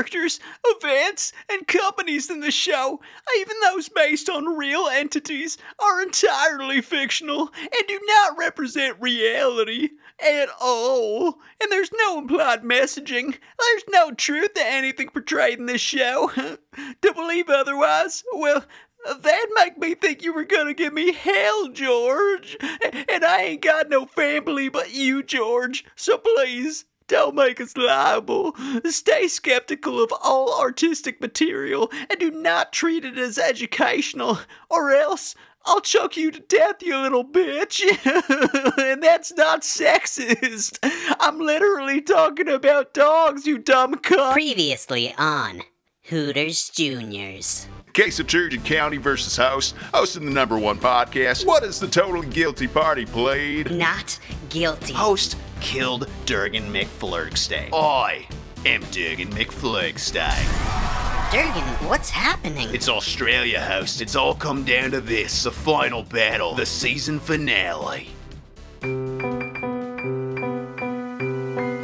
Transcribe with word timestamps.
characters, 0.00 0.40
events, 0.64 1.30
and 1.50 1.66
companies 1.66 2.30
in 2.30 2.40
the 2.40 2.50
show, 2.50 2.98
even 3.38 3.56
those 3.62 3.90
based 3.90 4.30
on 4.30 4.56
real 4.56 4.86
entities, 4.86 5.58
are 5.78 6.00
entirely 6.00 6.80
fictional 6.80 7.50
and 7.60 7.86
do 7.86 8.00
not 8.06 8.38
represent 8.38 8.96
reality 8.98 9.90
at 10.18 10.48
all. 10.58 11.38
And 11.60 11.70
there's 11.70 11.90
no 11.92 12.18
implied 12.18 12.62
messaging. 12.62 13.36
There's 13.58 13.84
no 13.90 14.12
truth 14.12 14.54
to 14.54 14.64
anything 14.64 15.10
portrayed 15.10 15.58
in 15.58 15.66
this 15.66 15.82
show. 15.82 16.30
to 16.34 17.14
believe 17.14 17.50
otherwise, 17.50 18.24
well, 18.34 18.64
That'd 19.06 19.48
make 19.54 19.78
me 19.78 19.94
think 19.94 20.22
you 20.22 20.34
were 20.34 20.44
gonna 20.44 20.74
give 20.74 20.92
me 20.92 21.12
hell, 21.12 21.68
George. 21.68 22.58
And 23.08 23.24
I 23.24 23.42
ain't 23.42 23.62
got 23.62 23.88
no 23.88 24.04
family 24.04 24.68
but 24.68 24.92
you, 24.92 25.22
George. 25.22 25.84
So 25.96 26.18
please, 26.18 26.84
don't 27.10 27.34
make 27.34 27.60
us 27.60 27.76
liable. 27.76 28.54
Stay 28.84 29.26
skeptical 29.26 30.00
of 30.02 30.12
all 30.22 30.60
artistic 30.60 31.20
material 31.20 31.90
and 32.08 32.20
do 32.20 32.30
not 32.30 32.72
treat 32.72 33.04
it 33.04 33.18
as 33.18 33.36
educational, 33.36 34.38
or 34.70 34.92
else 34.92 35.34
I'll 35.64 35.80
choke 35.80 36.16
you 36.16 36.30
to 36.30 36.38
death, 36.38 36.76
you 36.82 36.96
little 36.96 37.24
bitch. 37.24 37.80
and 38.92 39.02
that's 39.02 39.32
not 39.34 39.62
sexist. 39.62 40.78
I'm 41.18 41.40
literally 41.40 42.00
talking 42.00 42.48
about 42.48 42.94
dogs, 42.94 43.44
you 43.44 43.58
dumb 43.58 43.96
cunt. 43.96 44.32
Previously 44.32 45.12
on 45.18 45.62
Hooters 46.04 46.70
Juniors. 46.70 47.66
Case 47.92 48.20
of 48.20 48.28
Turgeon 48.28 48.64
County 48.64 48.98
versus 48.98 49.36
Host, 49.36 49.74
hosting 49.92 50.24
the 50.24 50.30
number 50.30 50.56
one 50.56 50.78
podcast. 50.78 51.44
What 51.44 51.64
is 51.64 51.80
the 51.80 51.88
totally 51.88 52.28
guilty 52.28 52.68
party 52.68 53.04
played? 53.04 53.72
Not 53.72 54.16
guilty. 54.48 54.92
Host 54.92 55.36
killed 55.60 56.08
Durgan 56.26 56.72
McFlurgstein. 56.72 57.70
I 57.72 58.26
am 58.66 58.82
Durgan 58.90 59.28
McFlurgstein. 59.28 60.90
Durgan, 61.32 61.62
what's 61.88 62.10
happening? 62.10 62.68
It's 62.74 62.88
Australia, 62.88 63.60
host. 63.60 64.00
It's 64.00 64.16
all 64.16 64.34
come 64.34 64.64
down 64.64 64.90
to 64.90 65.00
this 65.00 65.44
the 65.44 65.52
final 65.52 66.02
battle, 66.02 66.54
the 66.54 66.66
season 66.66 67.20
finale. 67.20 68.08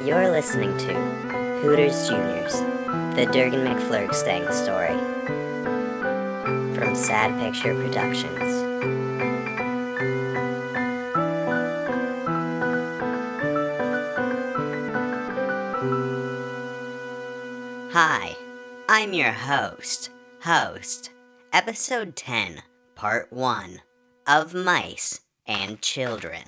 You're 0.05 0.31
listening 0.31 0.77
to 0.79 0.95
Hooters 1.63 2.09
Juniors, 2.09 2.55
the 3.15 3.29
Durgan 3.33 3.61
McFlurgstang 3.61 4.53
story. 4.53 4.97
From 6.75 6.95
Sad 6.95 7.39
Picture 7.41 7.75
Productions. 7.75 8.66
Your 19.17 19.33
host. 19.33 20.11
Host, 20.43 21.11
Episode 21.51 22.17
10, 22.17 22.61
Part 22.95 23.33
1 23.33 23.81
of 24.27 24.53
Mice 24.53 25.21
and 25.47 25.81
Children. 25.81 26.43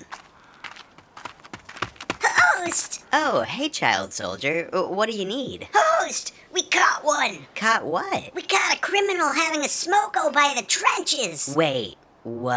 Host! 2.23 3.05
Oh, 3.11 3.41
hey, 3.41 3.71
child 3.71 4.13
soldier. 4.13 4.69
What 4.71 5.09
do 5.09 5.17
you 5.17 5.25
need? 5.25 5.69
Host! 5.73 6.35
We 6.53 6.63
caught 6.65 7.03
one! 7.05 7.47
Caught 7.55 7.87
what? 7.87 8.35
We 8.35 8.43
caught 8.43 8.77
a 8.77 8.81
criminal 8.81 9.33
having 9.33 9.63
a 9.63 9.69
smoko 9.69 10.31
by 10.31 10.53
the 10.55 10.63
trenches! 10.63 11.55
Wait, 11.57 11.97
what? 12.25 12.53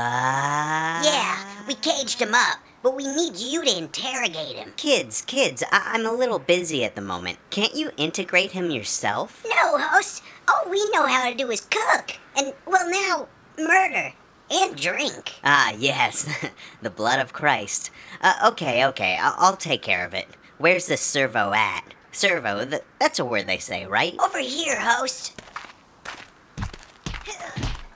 Yeah, 1.05 1.37
we 1.69 1.75
caged 1.75 2.21
him 2.21 2.35
up, 2.35 2.59
but 2.83 2.95
we 2.95 3.05
need 3.07 3.37
you 3.37 3.63
to 3.63 3.77
interrogate 3.77 4.55
him. 4.55 4.73
Kids, 4.77 5.21
kids, 5.21 5.63
I- 5.71 5.91
I'm 5.93 6.05
a 6.05 6.11
little 6.11 6.39
busy 6.39 6.83
at 6.83 6.95
the 6.95 7.01
moment. 7.01 7.37
Can't 7.49 7.75
you 7.75 7.91
integrate 7.97 8.51
him 8.51 8.71
yourself? 8.71 9.45
No, 9.49 9.77
host! 9.77 10.23
All 10.47 10.69
we 10.69 10.89
know 10.91 11.05
how 11.07 11.29
to 11.29 11.35
do 11.35 11.49
is 11.51 11.61
cook! 11.61 12.17
And, 12.35 12.53
well, 12.65 12.89
now, 12.89 13.27
murder. 13.57 14.13
And 14.49 14.75
drink. 14.75 15.33
Ah, 15.43 15.73
yes, 15.77 16.27
the 16.81 16.89
blood 16.89 17.19
of 17.19 17.31
Christ. 17.33 17.89
Uh, 18.21 18.49
okay, 18.51 18.85
okay, 18.87 19.17
I- 19.21 19.35
I'll 19.37 19.55
take 19.57 19.81
care 19.81 20.05
of 20.05 20.13
it. 20.13 20.27
Where's 20.57 20.87
the 20.87 20.97
servo 20.97 21.53
at? 21.53 21.83
Servo, 22.11 22.65
th- 22.65 22.81
that's 22.99 23.19
a 23.19 23.25
word 23.25 23.47
they 23.47 23.57
say, 23.59 23.85
right? 23.85 24.15
Over 24.19 24.39
here, 24.39 24.77
host. 24.79 25.39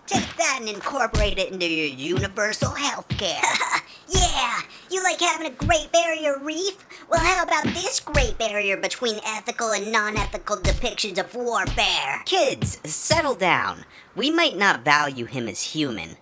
Take 0.07 0.35
that 0.37 0.57
and 0.61 0.69
incorporate 0.69 1.37
it 1.39 1.51
into 1.51 1.67
your 1.67 1.87
universal 1.87 2.71
health 2.71 3.07
care. 3.09 3.41
yeah, 4.07 4.61
you 4.91 5.03
like 5.03 5.19
having 5.19 5.47
a 5.47 5.51
Great 5.51 5.91
Barrier 5.91 6.37
Reef? 6.39 6.85
Well, 7.09 7.19
how 7.19 7.43
about 7.43 7.63
this 7.65 7.99
Great 7.99 8.37
Barrier 8.37 8.77
between 8.77 9.19
ethical 9.25 9.71
and 9.71 9.91
non 9.91 10.17
ethical 10.17 10.57
depictions 10.57 11.17
of 11.19 11.33
warfare? 11.35 12.21
Kids, 12.25 12.79
settle 12.85 13.35
down. 13.35 13.85
We 14.15 14.29
might 14.31 14.57
not 14.57 14.85
value 14.85 15.25
him 15.25 15.47
as 15.47 15.61
human. 15.61 16.17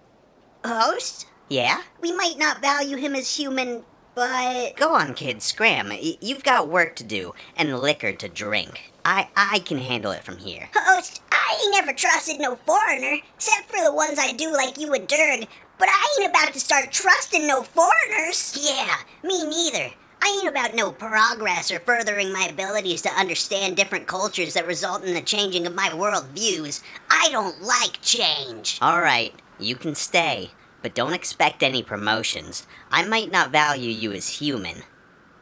Host? 0.65 1.27
Yeah? 1.49 1.81
We 2.01 2.11
might 2.15 2.37
not 2.37 2.61
value 2.61 2.97
him 2.97 3.15
as 3.15 3.35
human, 3.35 3.83
but. 4.15 4.75
Go 4.77 4.93
on, 4.95 5.13
kids, 5.13 5.45
scram. 5.45 5.89
Y- 5.89 6.17
You've 6.21 6.43
got 6.43 6.69
work 6.69 6.95
to 6.97 7.03
do 7.03 7.33
and 7.55 7.79
liquor 7.79 8.13
to 8.13 8.29
drink. 8.29 8.91
I 9.05 9.27
I 9.35 9.59
can 9.59 9.79
handle 9.79 10.11
it 10.11 10.23
from 10.23 10.37
here. 10.37 10.69
Host, 10.73 11.21
I 11.31 11.59
ain't 11.61 11.71
never 11.75 11.91
trusted 11.93 12.39
no 12.39 12.55
foreigner, 12.55 13.17
except 13.35 13.69
for 13.69 13.83
the 13.83 13.93
ones 13.93 14.17
I 14.17 14.31
do 14.31 14.51
like 14.53 14.77
you 14.79 14.93
and 14.93 15.07
Dirg. 15.07 15.47
But 15.83 15.89
I 15.91 16.17
ain't 16.21 16.29
about 16.29 16.53
to 16.53 16.61
start 16.61 16.93
trusting 16.93 17.45
no 17.45 17.61
foreigners. 17.61 18.57
Yeah, 18.57 18.95
me 19.21 19.45
neither. 19.45 19.93
I 20.21 20.39
ain't 20.39 20.47
about 20.47 20.75
no 20.75 20.93
progress 20.93 21.71
or 21.71 21.81
furthering 21.81 22.31
my 22.31 22.47
abilities 22.49 23.01
to 23.01 23.09
understand 23.09 23.75
different 23.75 24.07
cultures 24.07 24.53
that 24.53 24.65
result 24.65 25.03
in 25.03 25.13
the 25.13 25.19
changing 25.19 25.67
of 25.67 25.75
my 25.75 25.93
world 25.93 26.27
views. 26.27 26.81
I 27.09 27.27
don't 27.33 27.61
like 27.61 27.99
change. 28.01 28.77
All 28.81 29.01
right, 29.01 29.33
you 29.59 29.75
can 29.75 29.93
stay, 29.93 30.51
but 30.81 30.95
don't 30.95 31.11
expect 31.11 31.61
any 31.61 31.83
promotions. 31.83 32.65
I 32.89 33.03
might 33.03 33.29
not 33.29 33.51
value 33.51 33.91
you 33.91 34.13
as 34.13 34.39
human. 34.39 34.83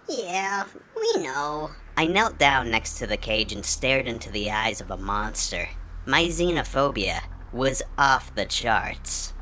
Yeah, 0.10 0.66
we 0.96 1.22
know. 1.22 1.70
I 1.96 2.08
knelt 2.08 2.40
down 2.40 2.72
next 2.72 2.98
to 2.98 3.06
the 3.06 3.16
cage 3.16 3.54
and 3.54 3.64
stared 3.64 4.08
into 4.08 4.32
the 4.32 4.50
eyes 4.50 4.82
of 4.82 4.90
a 4.90 4.98
monster. 4.98 5.70
My 6.08 6.24
xenophobia 6.24 7.20
was 7.54 7.84
off 7.96 8.34
the 8.34 8.46
charts. 8.46 9.34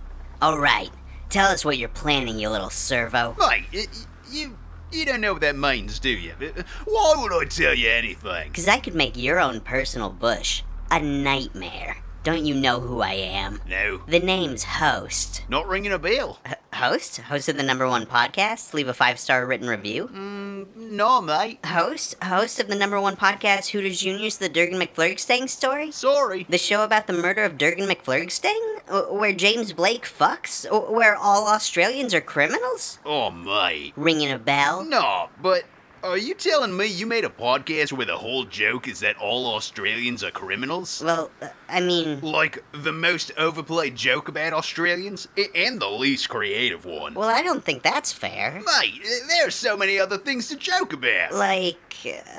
All 0.42 0.58
right, 0.58 0.90
tell 1.30 1.52
us 1.52 1.66
what 1.66 1.78
you're 1.78 1.90
planning, 1.90 2.40
you 2.40 2.50
little 2.50 2.70
servo. 2.70 3.36
Mate, 3.40 3.66
y- 3.74 3.86
you 4.32 4.58
you 4.92 5.06
don't 5.06 5.22
know 5.22 5.34
what 5.34 5.42
that 5.42 5.56
means, 5.58 6.00
do 6.00 6.10
you? 6.10 6.34
Uh, 6.42 6.64
Why 6.86 7.14
would 7.18 7.32
I 7.34 7.46
tell 7.46 7.74
you 7.76 7.90
anything? 7.90 8.48
Because 8.48 8.68
I 8.68 8.80
could 8.80 8.96
make 8.96 9.16
your 9.18 9.40
own 9.40 9.60
personal 9.62 10.10
bush 10.10 10.64
a 10.90 11.00
nightmare. 11.00 11.98
Don't 12.24 12.46
you 12.46 12.54
know 12.56 12.80
who 12.80 13.02
I 13.02 13.14
am? 13.14 13.62
No, 13.68 14.02
The 14.08 14.20
name's 14.20 14.64
Host. 14.64 15.44
not 15.50 15.68
ringing 15.68 15.92
a 15.94 16.00
bell. 16.00 16.40
H- 16.46 16.56
host? 16.80 17.18
Host 17.18 17.50
of 17.50 17.58
the 17.58 17.64
number 17.64 17.88
one 17.88 18.06
podcast? 18.06 18.74
Leave 18.74 18.88
a 18.88 18.94
five 18.94 19.20
star 19.20 19.46
written 19.46 19.68
review? 19.68 20.10
Mm, 20.14 20.76
no, 20.76 21.22
mate. 21.22 21.64
Host? 21.66 22.16
Host 22.24 22.58
of 22.60 22.70
the 22.70 22.76
number 22.76 23.00
one 23.02 23.18
podcast, 23.18 23.72
Hooters 23.72 24.00
Juniors, 24.00 24.38
the 24.38 24.48
Durgan 24.48 24.80
McFlurgstang 24.80 25.50
story? 25.50 25.92
Sorry. 25.92 26.46
The 26.48 26.58
show 26.58 26.86
about 26.86 27.08
the 27.08 27.14
murder 27.14 27.44
of 27.44 27.58
Durgan 27.58 27.88
McFlurgstang? 27.88 29.12
Where 29.12 29.34
James 29.34 29.74
Blake 29.74 30.06
fucks? 30.06 30.66
Where 30.90 31.18
all 31.18 31.48
Australians 31.50 32.14
are 32.14 32.22
criminals? 32.22 33.00
Oh, 33.06 33.30
mate. 33.30 33.92
Ringing 33.98 34.32
a 34.32 34.40
bell? 34.40 34.86
No, 34.86 35.30
but 35.42 35.66
are 36.04 36.18
you 36.18 36.34
telling 36.34 36.76
me 36.76 36.86
you 36.88 37.06
made 37.06 37.26
a 37.26 37.30
podcast 37.30 37.92
where 37.94 38.06
the 38.06 38.18
whole 38.18 38.46
joke 38.46 38.88
is 38.88 39.00
that 39.02 39.18
all 39.18 39.54
Australians 39.56 40.24
are 40.24 40.32
criminals? 40.32 41.02
Well, 41.04 41.30
uh, 41.42 41.50
I 41.68 41.82
mean, 41.82 42.22
Like 42.22 42.64
the 42.72 42.92
most 42.92 43.32
overplayed 43.38 43.96
joke 43.96 44.28
about 44.28 44.54
Australians? 44.54 45.28
And 45.56 45.80
the 45.82 45.90
least 45.90 46.30
creative 46.30 46.86
one. 46.86 47.14
well, 47.14 47.30
I 47.30 47.42
don't 47.44 47.64
think 47.64 47.84
that's 47.84 48.12
fair. 48.14 48.62
Mate, 48.66 49.02
there 49.28 49.48
are 49.48 49.52
so 49.52 49.76
many 49.78 50.00
other 50.00 50.18
things 50.18 50.48
to 50.50 50.56
joke 50.56 50.94
about. 50.94 51.34
Like, 51.34 51.78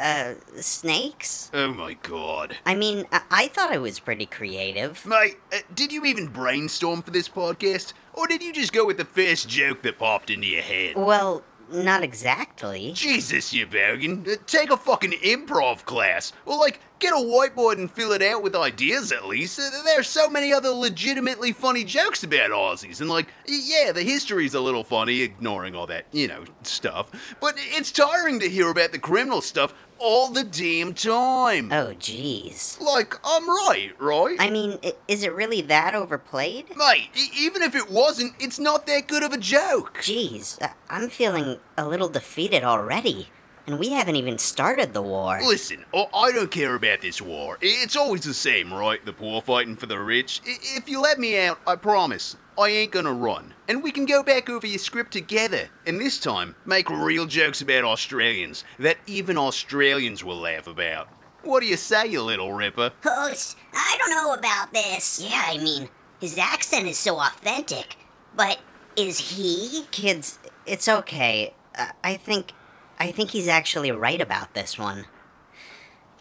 uh, 0.00 0.34
snakes? 0.56 1.50
Oh 1.52 1.72
my 1.72 1.94
god. 1.94 2.56
I 2.64 2.74
mean, 2.74 3.06
I, 3.12 3.22
I 3.30 3.48
thought 3.48 3.70
I 3.72 3.78
was 3.78 4.00
pretty 4.00 4.26
creative. 4.26 5.04
Mate, 5.04 5.36
uh, 5.52 5.58
did 5.74 5.92
you 5.92 6.04
even 6.04 6.26
brainstorm 6.28 7.02
for 7.02 7.10
this 7.10 7.28
podcast? 7.28 7.92
Or 8.12 8.26
did 8.26 8.42
you 8.42 8.52
just 8.52 8.72
go 8.72 8.84
with 8.84 8.96
the 8.96 9.04
first 9.04 9.48
joke 9.48 9.82
that 9.82 9.98
popped 9.98 10.30
into 10.30 10.46
your 10.48 10.62
head? 10.62 10.96
Well, 10.96 11.42
not 11.72 12.02
exactly. 12.02 12.92
Jesus, 12.92 13.52
you 13.52 13.66
bogan. 13.66 14.26
Uh, 14.28 14.36
Take 14.46 14.70
a 14.70 14.76
fucking 14.76 15.12
improv 15.12 15.84
class. 15.84 16.32
Or, 16.46 16.58
like, 16.58 16.80
get 16.98 17.12
a 17.12 17.16
whiteboard 17.16 17.78
and 17.78 17.90
fill 17.90 18.12
it 18.12 18.22
out 18.22 18.42
with 18.42 18.54
ideas 18.54 19.12
at 19.12 19.26
least. 19.26 19.58
Uh, 19.58 19.70
There 19.84 20.00
are 20.00 20.04
so 20.04 20.28
many 20.28 20.52
other 20.52 20.70
legitimately 20.70 21.52
funny 21.52 21.84
jokes 21.84 22.22
about 22.22 22.50
Aussies. 22.50 23.00
And, 23.00 23.08
like, 23.08 23.28
yeah, 23.46 23.92
the 23.92 24.02
history's 24.02 24.54
a 24.54 24.60
little 24.60 24.84
funny, 24.84 25.20
ignoring 25.22 25.74
all 25.74 25.86
that, 25.86 26.06
you 26.12 26.28
know, 26.28 26.44
stuff. 26.62 27.10
But 27.40 27.54
it's 27.56 27.92
tiring 27.92 28.40
to 28.40 28.48
hear 28.48 28.70
about 28.70 28.92
the 28.92 28.98
criminal 28.98 29.40
stuff 29.40 29.74
all 30.00 30.28
the 30.28 30.42
damn 30.44 30.94
time. 30.94 31.70
Oh, 31.72 31.94
jeez. 31.98 32.80
Like, 32.80 33.14
I'm 33.24 33.48
right, 33.48 33.92
right? 33.98 34.36
I 34.40 34.50
mean, 34.50 34.78
i- 34.82 34.94
is 35.06 35.22
it 35.22 35.34
really 35.34 35.60
that 35.62 35.94
overplayed? 35.94 36.74
Mate, 36.76 37.10
e- 37.14 37.28
even 37.38 37.62
if 37.62 37.74
it 37.74 37.90
wasn't, 37.90 38.32
it's 38.40 38.58
not 38.58 38.86
that 38.86 39.06
good 39.06 39.22
of 39.22 39.32
a 39.32 39.38
joke. 39.38 39.98
Jeez, 40.02 40.60
I- 40.62 40.72
I'm 40.88 41.10
feeling 41.10 41.58
a 41.76 41.86
little 41.86 42.08
defeated 42.08 42.64
already. 42.64 43.28
And 43.66 43.78
we 43.78 43.90
haven't 43.90 44.16
even 44.16 44.38
started 44.38 44.92
the 44.92 45.02
war. 45.02 45.40
Listen, 45.44 45.84
I 45.94 46.06
I 46.12 46.32
don't 46.32 46.50
care 46.50 46.74
about 46.74 47.00
this 47.00 47.20
war. 47.20 47.58
It's 47.60 47.96
always 47.96 48.22
the 48.22 48.34
same, 48.34 48.72
right? 48.72 49.04
The 49.04 49.12
poor 49.12 49.42
fighting 49.42 49.76
for 49.76 49.86
the 49.86 49.98
rich. 49.98 50.40
If 50.44 50.88
you 50.88 51.00
let 51.00 51.18
me 51.18 51.38
out, 51.38 51.58
I 51.66 51.76
promise, 51.76 52.36
I 52.58 52.68
ain't 52.68 52.92
gonna 52.92 53.12
run. 53.12 53.54
And 53.68 53.82
we 53.82 53.90
can 53.92 54.06
go 54.06 54.22
back 54.22 54.48
over 54.50 54.66
your 54.66 54.78
script 54.78 55.12
together. 55.12 55.68
And 55.86 56.00
this 56.00 56.18
time, 56.18 56.56
make 56.64 56.90
real 56.90 57.26
jokes 57.26 57.60
about 57.60 57.84
Australians 57.84 58.64
that 58.78 58.98
even 59.06 59.38
Australians 59.38 60.24
will 60.24 60.38
laugh 60.38 60.66
about. 60.66 61.08
What 61.42 61.60
do 61.60 61.66
you 61.66 61.76
say, 61.76 62.06
you 62.06 62.22
little 62.22 62.52
ripper? 62.52 62.92
Host, 63.02 63.56
I 63.72 63.96
don't 63.98 64.10
know 64.10 64.34
about 64.34 64.72
this. 64.72 65.20
Yeah, 65.22 65.42
I 65.46 65.58
mean, 65.58 65.88
his 66.20 66.36
accent 66.36 66.86
is 66.86 66.98
so 66.98 67.18
authentic. 67.18 67.96
But 68.36 68.60
is 68.96 69.18
he? 69.18 69.84
Kids, 69.90 70.38
it's 70.66 70.88
okay. 70.88 71.54
Uh, 71.78 71.86
I 72.04 72.14
think. 72.16 72.52
I 73.00 73.12
think 73.12 73.30
he's 73.30 73.48
actually 73.48 73.90
right 73.90 74.20
about 74.20 74.52
this 74.52 74.78
one. 74.78 75.06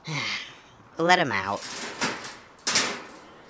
Let 0.97 1.19
him 1.19 1.33
out. 1.33 1.59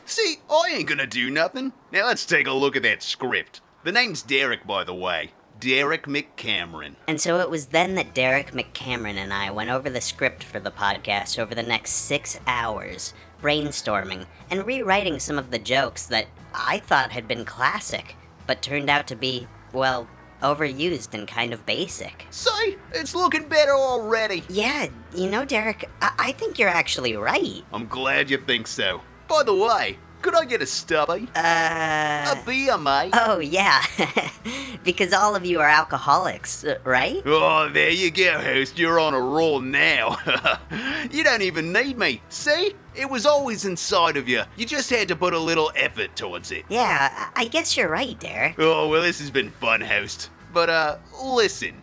See, 0.06 0.38
I 0.50 0.74
ain't 0.74 0.90
gonna 0.90 1.06
do 1.06 1.30
nothing. 1.30 1.74
Now 1.92 2.08
let's 2.08 2.26
take 2.26 2.48
a 2.48 2.52
look 2.52 2.76
at 2.76 2.82
that 2.84 3.04
script. 3.04 3.62
The 3.84 3.92
name's 3.92 4.24
Derek, 4.24 4.66
by 4.66 4.84
the 4.84 4.96
way. 4.96 5.32
Derek 5.60 6.08
McCameron. 6.08 6.96
And 7.08 7.22
so 7.22 7.40
it 7.40 7.52
was 7.52 7.68
then 7.68 7.94
that 7.96 8.16
Derek 8.16 8.52
McCameron 8.52 9.18
and 9.18 9.32
I 9.32 9.52
went 9.52 9.70
over 9.70 9.90
the 9.90 10.02
script 10.02 10.44
for 10.44 10.60
the 10.60 10.72
podcast 10.72 11.38
over 11.38 11.54
the 11.54 11.62
next 11.62 11.92
six 11.92 12.40
hours, 12.48 13.14
brainstorming 13.44 14.26
and 14.50 14.66
rewriting 14.66 15.20
some 15.20 15.38
of 15.38 15.52
the 15.52 15.60
jokes 15.60 16.08
that 16.08 16.28
I 16.56 16.80
thought 16.80 17.12
had 17.12 17.28
been 17.28 17.46
classic, 17.46 18.16
but 18.48 18.64
turned 18.64 18.90
out 18.90 19.06
to 19.08 19.16
be, 19.16 19.48
well, 19.72 20.08
overused 20.42 21.14
and 21.14 21.28
kind 21.28 21.54
of 21.54 21.66
basic. 21.66 22.26
See, 22.32 22.78
it's 22.94 23.16
looking 23.16 23.48
better 23.48 23.74
already. 23.74 24.44
Yeah, 24.50 24.88
you 25.16 25.30
know, 25.30 25.46
Derek, 25.46 25.90
I, 26.02 26.12
I 26.20 26.32
think 26.34 26.60
you're 26.60 26.70
actually 26.70 27.16
right. 27.16 27.64
I'm 27.74 27.88
glad 27.88 28.30
you 28.30 28.38
think 28.38 28.68
so. 28.68 29.02
By 29.28 29.44
the 29.44 29.56
way, 29.56 29.98
could 30.22 30.36
I 30.36 30.46
get 30.46 30.62
a 30.62 30.66
stubby? 30.66 31.28
Uh. 31.36 32.36
A 32.36 32.44
beer, 32.46 32.78
mate. 32.78 33.12
Oh, 33.14 33.40
yeah. 33.40 33.84
because 34.84 35.14
all 35.14 35.36
of 35.36 35.46
you 35.46 35.60
are 35.60 35.68
alcoholics, 35.68 36.64
uh, 36.64 36.78
right? 36.84 37.22
Oh, 37.26 37.70
there 37.70 37.90
you 37.90 38.12
go, 38.12 38.40
host. 38.40 38.78
You're 38.78 39.00
on 39.00 39.14
a 39.14 39.20
roll 39.20 39.62
now. 39.62 40.18
you 41.12 41.24
don't 41.24 41.42
even 41.42 41.72
need 41.72 41.98
me. 41.98 42.22
See? 42.30 42.74
It 42.96 43.10
was 43.10 43.26
always 43.26 43.66
inside 43.66 44.18
of 44.18 44.28
you. 44.28 44.44
You 44.58 44.66
just 44.66 44.90
had 44.90 45.08
to 45.08 45.16
put 45.16 45.34
a 45.34 45.40
little 45.40 45.72
effort 45.76 46.16
towards 46.16 46.52
it. 46.52 46.66
Yeah, 46.70 47.30
I 47.36 47.44
I 47.44 47.46
guess 47.46 47.78
you're 47.78 47.90
right, 47.90 48.20
Derek. 48.20 48.56
Oh, 48.60 48.90
well, 48.90 49.02
this 49.02 49.20
has 49.20 49.32
been 49.32 49.52
fun, 49.52 49.82
host. 49.82 50.30
But, 50.54 50.70
uh, 50.70 50.98
listen. 51.24 51.82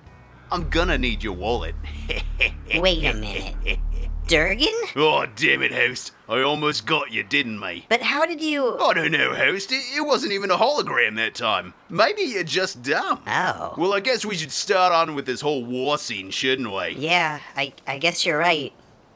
I'm 0.50 0.68
gonna 0.68 0.96
need 0.96 1.24
your 1.24 1.32
wallet. 1.32 1.74
Wait 2.74 3.04
a 3.04 3.14
minute. 3.14 3.80
Durgan? 4.26 4.74
Oh, 4.96 5.24
damn 5.36 5.62
it, 5.62 5.72
host. 5.72 6.10
I 6.28 6.42
almost 6.42 6.84
got 6.84 7.12
you, 7.12 7.22
didn't 7.22 7.60
me? 7.60 7.86
But 7.88 8.02
how 8.02 8.26
did 8.26 8.42
you. 8.42 8.76
I 8.78 8.92
don't 8.92 9.12
know, 9.12 9.34
host. 9.34 9.70
It, 9.70 9.84
it 9.94 10.00
wasn't 10.04 10.32
even 10.32 10.50
a 10.50 10.56
hologram 10.56 11.14
that 11.16 11.36
time. 11.36 11.74
Maybe 11.88 12.22
you're 12.22 12.42
just 12.42 12.82
dumb. 12.82 13.20
Oh. 13.26 13.74
Well, 13.78 13.94
I 13.94 14.00
guess 14.00 14.24
we 14.24 14.34
should 14.34 14.50
start 14.50 14.92
on 14.92 15.14
with 15.14 15.26
this 15.26 15.42
whole 15.42 15.64
war 15.64 15.96
scene, 15.96 16.30
shouldn't 16.30 16.72
we? 16.72 16.96
Yeah, 16.98 17.38
I, 17.56 17.72
I 17.86 17.98
guess 17.98 18.26
you're 18.26 18.38
right. 18.38 18.72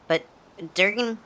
But, 0.06 0.26
Durgan, 0.74 1.18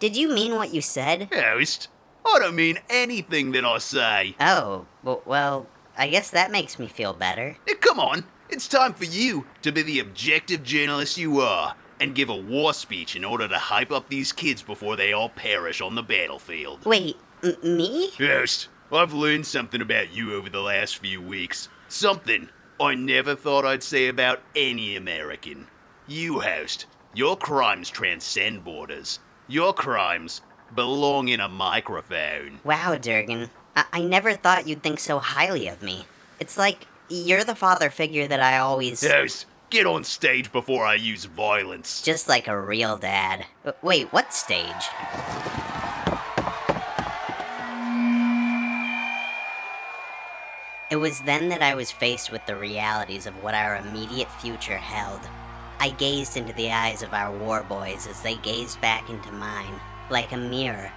did 0.00 0.16
you 0.16 0.30
mean 0.30 0.56
what 0.56 0.74
you 0.74 0.80
said? 0.80 1.28
Host, 1.32 1.88
I 2.26 2.40
don't 2.40 2.56
mean 2.56 2.80
anything 2.90 3.52
that 3.52 3.64
I 3.64 3.78
say. 3.78 4.34
Oh, 4.40 4.86
well, 5.04 5.68
I 5.96 6.08
guess 6.08 6.30
that 6.30 6.50
makes 6.50 6.76
me 6.76 6.88
feel 6.88 7.12
better. 7.12 7.56
Come 7.80 8.00
on, 8.00 8.24
it's 8.50 8.66
time 8.66 8.94
for 8.94 9.04
you 9.04 9.46
to 9.62 9.70
be 9.70 9.82
the 9.82 10.00
objective 10.00 10.64
journalist 10.64 11.18
you 11.18 11.40
are 11.40 11.76
and 12.00 12.14
give 12.14 12.28
a 12.28 12.36
war 12.36 12.72
speech 12.72 13.16
in 13.16 13.24
order 13.24 13.48
to 13.48 13.58
hype 13.58 13.90
up 13.90 14.08
these 14.08 14.32
kids 14.32 14.62
before 14.62 14.96
they 14.96 15.12
all 15.12 15.28
perish 15.28 15.80
on 15.80 15.94
the 15.94 16.02
battlefield. 16.02 16.84
Wait, 16.84 17.16
m- 17.42 17.56
me? 17.62 18.10
Host, 18.18 18.68
I've 18.92 19.12
learned 19.12 19.46
something 19.46 19.80
about 19.80 20.12
you 20.12 20.34
over 20.34 20.48
the 20.48 20.60
last 20.60 20.98
few 20.98 21.20
weeks. 21.20 21.68
Something 21.88 22.48
I 22.80 22.94
never 22.94 23.34
thought 23.34 23.64
I'd 23.64 23.82
say 23.82 24.08
about 24.08 24.40
any 24.54 24.96
American. 24.96 25.66
You, 26.06 26.40
host, 26.40 26.86
your 27.14 27.36
crimes 27.36 27.90
transcend 27.90 28.64
borders. 28.64 29.18
Your 29.48 29.72
crimes 29.72 30.42
belong 30.74 31.28
in 31.28 31.40
a 31.40 31.48
microphone. 31.48 32.60
Wow, 32.64 32.96
Durgan. 32.96 33.50
I-, 33.74 33.84
I 33.92 34.00
never 34.02 34.34
thought 34.34 34.66
you'd 34.68 34.82
think 34.82 35.00
so 35.00 35.18
highly 35.18 35.68
of 35.68 35.82
me. 35.82 36.06
It's 36.38 36.56
like 36.56 36.86
you're 37.08 37.44
the 37.44 37.54
father 37.54 37.90
figure 37.90 38.28
that 38.28 38.40
I 38.40 38.58
always. 38.58 39.06
Host, 39.06 39.46
get 39.70 39.86
on 39.86 40.04
stage 40.04 40.52
before 40.52 40.84
I 40.84 40.94
use 40.94 41.24
violence. 41.24 42.02
Just 42.02 42.28
like 42.28 42.48
a 42.48 42.60
real 42.60 42.96
dad. 42.96 43.46
Uh, 43.64 43.72
Wait, 43.82 44.12
what 44.12 44.32
stage? 44.32 44.88
It 50.90 50.96
was 50.96 51.20
then 51.20 51.50
that 51.50 51.62
I 51.62 51.74
was 51.74 51.90
faced 51.90 52.32
with 52.32 52.44
the 52.46 52.56
realities 52.56 53.26
of 53.26 53.42
what 53.42 53.54
our 53.54 53.76
immediate 53.76 54.30
future 54.40 54.78
held. 54.78 55.20
I 55.80 55.90
gazed 55.90 56.36
into 56.36 56.54
the 56.54 56.72
eyes 56.72 57.02
of 57.02 57.12
our 57.12 57.30
war 57.36 57.62
boys 57.68 58.06
as 58.06 58.22
they 58.22 58.36
gazed 58.36 58.80
back 58.80 59.10
into 59.10 59.30
mine, 59.32 59.78
like 60.10 60.32
a 60.32 60.36
mirror. 60.36 60.90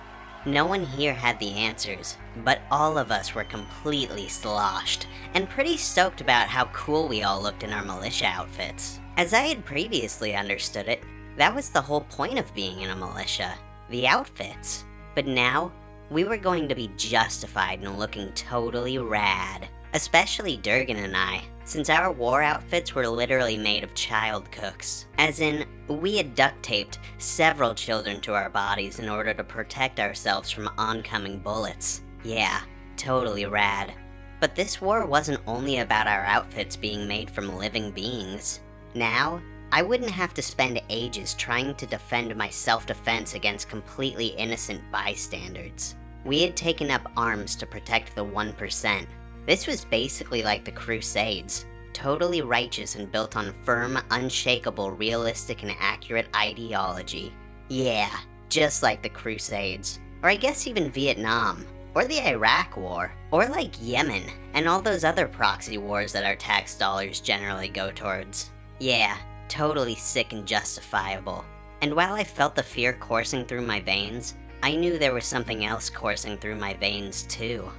No 0.45 0.65
one 0.65 0.83
here 0.83 1.13
had 1.13 1.39
the 1.39 1.51
answers, 1.51 2.17
but 2.43 2.61
all 2.71 2.97
of 2.97 3.11
us 3.11 3.35
were 3.35 3.43
completely 3.43 4.27
sloshed, 4.27 5.05
and 5.35 5.47
pretty 5.47 5.77
stoked 5.77 6.19
about 6.19 6.47
how 6.47 6.65
cool 6.73 7.07
we 7.07 7.21
all 7.21 7.39
looked 7.39 7.61
in 7.61 7.71
our 7.71 7.85
militia 7.85 8.25
outfits. 8.25 8.99
As 9.17 9.33
I 9.35 9.41
had 9.41 9.65
previously 9.65 10.35
understood 10.35 10.87
it, 10.87 11.03
that 11.37 11.53
was 11.53 11.69
the 11.69 11.81
whole 11.81 12.01
point 12.01 12.39
of 12.39 12.55
being 12.55 12.81
in 12.81 12.89
a 12.89 12.95
militia 12.95 13.53
the 13.91 14.07
outfits. 14.07 14.85
But 15.13 15.27
now, 15.27 15.71
we 16.09 16.23
were 16.23 16.37
going 16.37 16.67
to 16.69 16.75
be 16.75 16.89
justified 16.97 17.83
in 17.83 17.97
looking 17.97 18.31
totally 18.33 18.97
rad. 18.97 19.67
Especially 19.93 20.57
Durgan 20.57 20.97
and 20.97 21.15
I, 21.15 21.41
since 21.65 21.89
our 21.89 22.11
war 22.11 22.41
outfits 22.41 22.95
were 22.95 23.07
literally 23.07 23.57
made 23.57 23.83
of 23.83 23.93
child 23.93 24.51
cooks. 24.51 25.05
As 25.17 25.39
in, 25.39 25.65
we 25.87 26.17
had 26.17 26.35
duct 26.35 26.61
taped 26.63 26.99
several 27.17 27.75
children 27.75 28.21
to 28.21 28.33
our 28.33 28.49
bodies 28.49 28.99
in 28.99 29.09
order 29.09 29.33
to 29.33 29.43
protect 29.43 29.99
ourselves 29.99 30.49
from 30.49 30.69
oncoming 30.77 31.39
bullets. 31.39 32.01
Yeah, 32.23 32.61
totally 32.97 33.45
rad. 33.45 33.93
But 34.39 34.55
this 34.55 34.81
war 34.81 35.05
wasn't 35.05 35.41
only 35.45 35.79
about 35.79 36.07
our 36.07 36.23
outfits 36.23 36.75
being 36.75 37.07
made 37.07 37.29
from 37.29 37.57
living 37.57 37.91
beings. 37.91 38.61
Now, 38.95 39.41
I 39.73 39.81
wouldn't 39.81 40.11
have 40.11 40.33
to 40.33 40.41
spend 40.41 40.81
ages 40.89 41.33
trying 41.33 41.75
to 41.75 41.85
defend 41.85 42.35
my 42.35 42.49
self 42.49 42.85
defense 42.85 43.35
against 43.35 43.69
completely 43.69 44.27
innocent 44.27 44.81
bystanders. 44.91 45.95
We 46.25 46.41
had 46.41 46.57
taken 46.57 46.91
up 46.91 47.11
arms 47.15 47.55
to 47.57 47.65
protect 47.65 48.15
the 48.15 48.25
1%. 48.25 49.07
This 49.45 49.67
was 49.67 49.85
basically 49.85 50.43
like 50.43 50.65
the 50.65 50.71
Crusades 50.71 51.65
totally 51.93 52.41
righteous 52.41 52.95
and 52.95 53.11
built 53.11 53.35
on 53.35 53.53
firm, 53.63 53.99
unshakable, 54.09 54.91
realistic, 54.91 55.61
and 55.61 55.73
accurate 55.79 56.27
ideology. 56.35 57.31
Yeah, 57.69 58.11
just 58.49 58.83
like 58.83 59.01
the 59.01 59.09
Crusades. 59.09 59.99
Or 60.23 60.29
I 60.29 60.35
guess 60.35 60.67
even 60.67 60.91
Vietnam. 60.91 61.65
Or 61.93 62.05
the 62.05 62.25
Iraq 62.27 62.77
War. 62.77 63.11
Or 63.31 63.47
like 63.47 63.75
Yemen, 63.81 64.23
and 64.53 64.67
all 64.67 64.81
those 64.81 65.03
other 65.03 65.27
proxy 65.27 65.77
wars 65.77 66.13
that 66.13 66.25
our 66.25 66.35
tax 66.35 66.77
dollars 66.77 67.19
generally 67.19 67.67
go 67.67 67.91
towards. 67.91 68.49
Yeah, 68.79 69.17
totally 69.47 69.95
sick 69.95 70.33
and 70.33 70.45
justifiable. 70.45 71.45
And 71.81 71.93
while 71.93 72.13
I 72.13 72.23
felt 72.23 72.55
the 72.55 72.63
fear 72.63 72.93
coursing 72.93 73.45
through 73.45 73.65
my 73.65 73.79
veins, 73.79 74.35
I 74.63 74.75
knew 74.75 74.97
there 74.97 75.13
was 75.13 75.25
something 75.25 75.65
else 75.65 75.89
coursing 75.89 76.37
through 76.37 76.55
my 76.55 76.75
veins 76.75 77.23
too. 77.23 77.69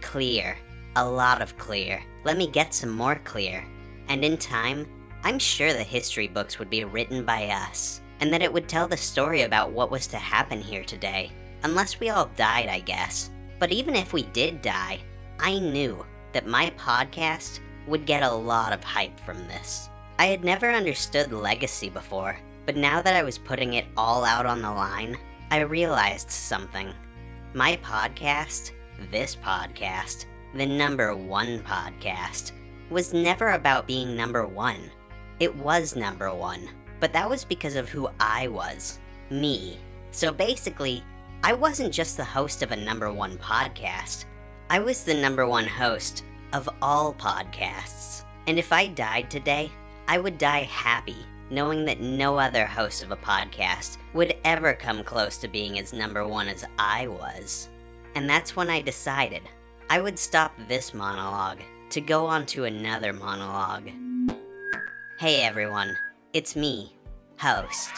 Clear. 0.00 0.56
A 0.96 1.08
lot 1.08 1.40
of 1.40 1.56
clear. 1.56 2.02
Let 2.24 2.36
me 2.36 2.48
get 2.48 2.74
some 2.74 2.90
more 2.90 3.14
clear. 3.24 3.64
And 4.08 4.24
in 4.24 4.36
time, 4.36 4.88
I'm 5.22 5.38
sure 5.38 5.72
the 5.72 5.84
history 5.84 6.26
books 6.26 6.58
would 6.58 6.68
be 6.68 6.82
written 6.82 7.24
by 7.24 7.46
us, 7.46 8.00
and 8.20 8.32
that 8.32 8.42
it 8.42 8.52
would 8.52 8.68
tell 8.68 8.88
the 8.88 8.96
story 8.96 9.42
about 9.42 9.70
what 9.70 9.90
was 9.90 10.08
to 10.08 10.16
happen 10.16 10.60
here 10.60 10.82
today. 10.82 11.30
Unless 11.62 12.00
we 12.00 12.10
all 12.10 12.28
died, 12.36 12.68
I 12.68 12.80
guess. 12.80 13.30
But 13.60 13.70
even 13.70 13.94
if 13.94 14.12
we 14.12 14.24
did 14.24 14.62
die, 14.62 15.00
I 15.38 15.60
knew 15.60 16.04
that 16.32 16.48
my 16.48 16.70
podcast 16.76 17.60
would 17.86 18.04
get 18.04 18.24
a 18.24 18.30
lot 18.30 18.72
of 18.72 18.82
hype 18.82 19.18
from 19.20 19.38
this. 19.46 19.88
I 20.18 20.26
had 20.26 20.42
never 20.42 20.70
understood 20.70 21.32
legacy 21.32 21.88
before, 21.88 22.36
but 22.66 22.76
now 22.76 23.00
that 23.00 23.14
I 23.14 23.22
was 23.22 23.38
putting 23.38 23.74
it 23.74 23.86
all 23.96 24.24
out 24.24 24.44
on 24.44 24.60
the 24.60 24.70
line, 24.70 25.16
I 25.50 25.60
realized 25.60 26.30
something. 26.30 26.92
My 27.54 27.76
podcast, 27.76 28.72
this 29.10 29.36
podcast, 29.36 30.26
the 30.54 30.66
number 30.66 31.14
one 31.14 31.60
podcast, 31.60 32.52
was 32.90 33.14
never 33.14 33.50
about 33.50 33.86
being 33.86 34.16
number 34.16 34.46
one. 34.46 34.90
It 35.38 35.54
was 35.54 35.96
number 35.96 36.34
one, 36.34 36.68
but 36.98 37.12
that 37.12 37.28
was 37.28 37.44
because 37.44 37.76
of 37.76 37.88
who 37.88 38.08
I 38.18 38.48
was 38.48 38.98
me. 39.30 39.78
So 40.10 40.32
basically, 40.32 41.04
I 41.42 41.52
wasn't 41.52 41.94
just 41.94 42.16
the 42.16 42.24
host 42.24 42.62
of 42.62 42.72
a 42.72 42.76
number 42.76 43.12
one 43.12 43.38
podcast, 43.38 44.24
I 44.68 44.78
was 44.78 45.04
the 45.04 45.14
number 45.14 45.46
one 45.46 45.66
host 45.66 46.24
of 46.52 46.68
all 46.82 47.14
podcasts. 47.14 48.24
And 48.46 48.58
if 48.58 48.72
I 48.72 48.88
died 48.88 49.30
today, 49.30 49.70
I 50.08 50.18
would 50.18 50.38
die 50.38 50.62
happy 50.64 51.16
knowing 51.50 51.84
that 51.84 52.00
no 52.00 52.38
other 52.38 52.64
host 52.64 53.02
of 53.02 53.10
a 53.10 53.16
podcast 53.16 53.98
would 54.14 54.36
ever 54.44 54.72
come 54.72 55.02
close 55.02 55.36
to 55.38 55.48
being 55.48 55.78
as 55.78 55.92
number 55.92 56.26
one 56.26 56.48
as 56.48 56.64
I 56.78 57.08
was. 57.08 57.68
And 58.14 58.28
that's 58.28 58.56
when 58.56 58.70
I 58.70 58.80
decided 58.80 59.42
I 59.92 60.00
would 60.00 60.20
stop 60.20 60.52
this 60.68 60.94
monologue 60.94 61.58
to 61.88 62.00
go 62.00 62.24
on 62.26 62.46
to 62.46 62.62
another 62.62 63.12
monologue. 63.12 63.90
Hey 65.18 65.42
everyone, 65.42 65.96
it's 66.32 66.54
me, 66.54 66.94
host. 67.40 67.90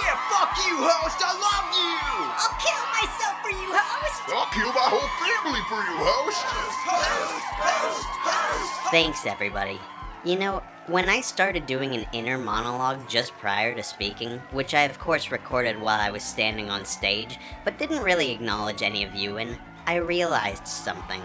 Yeah, 0.00 0.16
fuck 0.30 0.56
you, 0.66 0.78
host. 0.80 1.20
I 1.20 1.36
love 1.36 1.68
you. 1.76 1.92
I'll 2.40 2.56
kill 2.56 2.80
myself 2.88 3.36
for 3.42 3.50
you, 3.50 3.68
host! 3.68 4.22
I'll 4.32 4.48
kill 4.50 4.72
my 4.72 4.88
whole 4.88 5.12
family 5.20 5.60
for 5.68 5.76
you, 5.76 5.98
host. 5.98 6.42
Host. 6.42 7.44
host, 7.60 8.06
host 8.32 8.90
Thanks, 8.90 9.26
everybody. 9.26 9.78
You 10.24 10.38
know, 10.38 10.62
when 10.86 11.10
I 11.10 11.20
started 11.20 11.66
doing 11.66 11.92
an 11.92 12.06
inner 12.14 12.38
monologue 12.38 13.06
just 13.10 13.34
prior 13.34 13.74
to 13.74 13.82
speaking, 13.82 14.40
which 14.52 14.72
I 14.72 14.84
of 14.84 14.98
course 14.98 15.30
recorded 15.30 15.78
while 15.78 16.00
I 16.00 16.10
was 16.10 16.22
standing 16.22 16.70
on 16.70 16.86
stage, 16.86 17.38
but 17.62 17.76
didn't 17.76 18.02
really 18.02 18.32
acknowledge 18.32 18.80
any 18.80 19.04
of 19.04 19.14
you 19.14 19.36
in, 19.36 19.58
I 19.86 19.96
realized 19.96 20.66
something. 20.66 21.22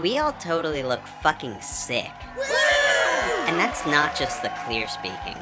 We 0.00 0.18
all 0.18 0.32
totally 0.34 0.82
look 0.82 1.06
fucking 1.22 1.60
sick. 1.60 2.12
And 3.46 3.58
that's 3.58 3.84
not 3.86 4.16
just 4.16 4.42
the 4.42 4.52
clear 4.64 4.86
speaking. 4.88 5.36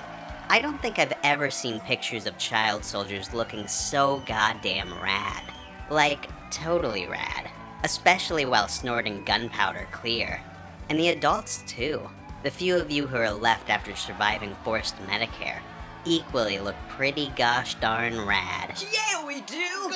I 0.48 0.60
don't 0.60 0.80
think 0.80 0.98
I've 0.98 1.12
ever 1.22 1.50
seen 1.50 1.80
pictures 1.80 2.26
of 2.26 2.38
child 2.38 2.84
soldiers 2.84 3.34
looking 3.34 3.66
so 3.66 4.22
goddamn 4.26 4.92
rad. 5.02 5.42
Like, 5.90 6.28
totally 6.50 7.06
rad. 7.06 7.50
Especially 7.82 8.46
while 8.46 8.68
snorting 8.68 9.24
gunpowder 9.24 9.86
clear. 9.92 10.40
And 10.88 10.98
the 10.98 11.08
adults, 11.08 11.62
too. 11.66 12.08
The 12.44 12.50
few 12.50 12.76
of 12.76 12.90
you 12.90 13.06
who 13.06 13.16
are 13.16 13.30
left 13.30 13.70
after 13.70 13.96
surviving 13.96 14.54
forced 14.64 14.96
Medicare 15.06 15.60
equally 16.04 16.58
look 16.58 16.76
pretty 16.88 17.32
gosh 17.36 17.74
darn 17.76 18.26
rad. 18.26 18.82
Yeah, 18.92 19.26
we 19.26 19.40
do. 19.42 19.92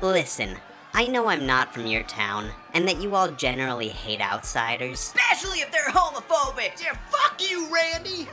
Listen, 0.06 0.56
I 0.94 1.06
know 1.06 1.28
I'm 1.28 1.46
not 1.46 1.72
from 1.72 1.86
your 1.86 2.02
town, 2.04 2.50
and 2.74 2.86
that 2.88 3.00
you 3.00 3.14
all 3.14 3.28
generally 3.28 3.88
hate 3.88 4.20
outsiders, 4.20 5.12
Especially 5.14 5.60
if 5.60 5.70
they're 5.70 5.92
homophobic. 5.92 6.82
Yeah, 6.82 6.96
fuck 7.10 7.40
you, 7.48 7.68
Randy. 7.72 8.26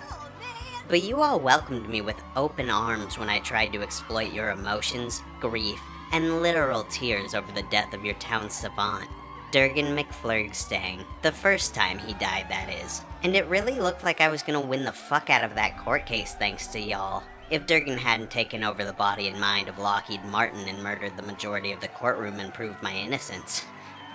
but 0.87 1.03
you 1.03 1.21
all 1.21 1.39
welcomed 1.39 1.87
me 1.89 2.01
with 2.01 2.15
open 2.35 2.69
arms 2.69 3.17
when 3.19 3.29
I 3.29 3.39
tried 3.39 3.73
to 3.73 3.81
exploit 3.81 4.33
your 4.33 4.51
emotions, 4.51 5.21
grief, 5.39 5.79
and 6.11 6.41
literal 6.41 6.83
tears 6.85 7.35
over 7.35 7.51
the 7.51 7.63
death 7.69 7.93
of 7.93 8.05
your 8.05 8.15
town 8.15 8.49
savant, 8.49 9.07
Durgan 9.51 9.95
McFlurgstang. 9.95 11.03
The 11.21 11.31
first 11.31 11.75
time 11.75 11.97
he 11.99 12.13
died, 12.13 12.47
that 12.49 12.69
is. 12.83 13.01
And 13.23 13.35
it 13.35 13.45
really 13.47 13.79
looked 13.79 14.03
like 14.03 14.21
I 14.21 14.29
was 14.29 14.43
gonna 14.43 14.59
win 14.61 14.85
the 14.85 14.91
fuck 14.91 15.29
out 15.29 15.43
of 15.43 15.55
that 15.55 15.77
court 15.77 16.05
case 16.05 16.33
thanks 16.35 16.67
to 16.67 16.79
y'all. 16.79 17.23
If 17.51 17.67
Durgan 17.67 17.97
hadn't 17.97 18.31
taken 18.31 18.63
over 18.63 18.83
the 18.83 18.93
body 18.93 19.27
and 19.27 19.39
mind 19.39 19.69
of 19.69 19.77
Lockheed 19.77 20.23
Martin 20.25 20.67
and 20.67 20.81
murdered 20.81 21.15
the 21.15 21.23
majority 21.23 21.71
of 21.71 21.79
the 21.79 21.87
courtroom 21.87 22.39
and 22.39 22.53
proved 22.53 22.81
my 22.81 22.93
innocence. 22.93 23.65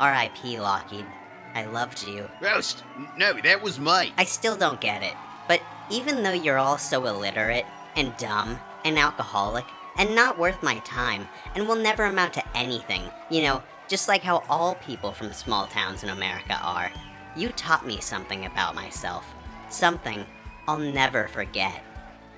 R.I.P. 0.00 0.58
Lockheed. 0.58 1.06
I 1.54 1.66
loved 1.66 2.06
you. 2.06 2.28
Host, 2.42 2.82
no, 3.16 3.34
that 3.34 3.62
was 3.62 3.78
me. 3.78 4.12
I 4.18 4.24
still 4.24 4.56
don't 4.56 4.80
get 4.80 5.02
it. 5.02 5.14
But 5.46 5.62
even 5.90 6.22
though 6.22 6.32
you're 6.32 6.58
all 6.58 6.78
so 6.78 7.06
illiterate 7.06 7.66
and 7.96 8.16
dumb 8.16 8.58
and 8.84 8.98
alcoholic 8.98 9.64
and 9.96 10.14
not 10.14 10.38
worth 10.38 10.62
my 10.62 10.78
time 10.80 11.28
and 11.54 11.68
will 11.68 11.76
never 11.76 12.04
amount 12.04 12.34
to 12.34 12.56
anything, 12.56 13.02
you 13.30 13.42
know, 13.42 13.62
just 13.86 14.08
like 14.08 14.22
how 14.22 14.42
all 14.48 14.74
people 14.76 15.12
from 15.12 15.32
small 15.32 15.66
towns 15.66 16.02
in 16.02 16.08
America 16.10 16.58
are, 16.62 16.90
you 17.36 17.48
taught 17.50 17.86
me 17.86 18.00
something 18.00 18.46
about 18.46 18.74
myself. 18.74 19.26
Something 19.68 20.24
I'll 20.66 20.78
never 20.78 21.28
forget. 21.28 21.82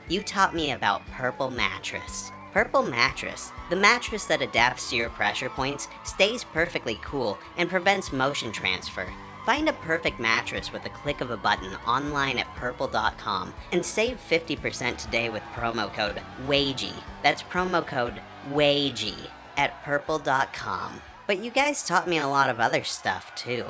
You 0.08 0.22
taught 0.22 0.54
me 0.54 0.72
about 0.72 1.06
Purple 1.12 1.50
Mattress. 1.50 2.32
Purple 2.52 2.82
Mattress, 2.82 3.52
the 3.70 3.76
mattress 3.76 4.26
that 4.26 4.42
adapts 4.42 4.90
to 4.90 4.96
your 4.96 5.08
pressure 5.10 5.48
points, 5.48 5.88
stays 6.04 6.44
perfectly 6.44 6.98
cool, 7.02 7.38
and 7.56 7.70
prevents 7.70 8.12
motion 8.12 8.52
transfer. 8.52 9.08
Find 9.46 9.68
a 9.68 9.72
perfect 9.72 10.20
mattress 10.20 10.72
with 10.72 10.84
a 10.84 10.90
click 10.90 11.20
of 11.20 11.30
a 11.30 11.36
button 11.36 11.74
online 11.86 12.38
at 12.38 12.54
purple.com 12.56 13.54
and 13.72 13.84
save 13.84 14.18
50% 14.18 14.98
today 14.98 15.30
with 15.30 15.42
promo 15.54 15.92
code 15.92 16.20
WAGY. 16.46 16.92
That's 17.22 17.42
promo 17.42 17.86
code 17.86 18.20
WAGY 18.50 19.16
at 19.56 19.82
purple.com. 19.82 21.00
But 21.26 21.38
you 21.38 21.50
guys 21.50 21.84
taught 21.84 22.08
me 22.08 22.18
a 22.18 22.28
lot 22.28 22.50
of 22.50 22.60
other 22.60 22.84
stuff 22.84 23.34
too. 23.34 23.64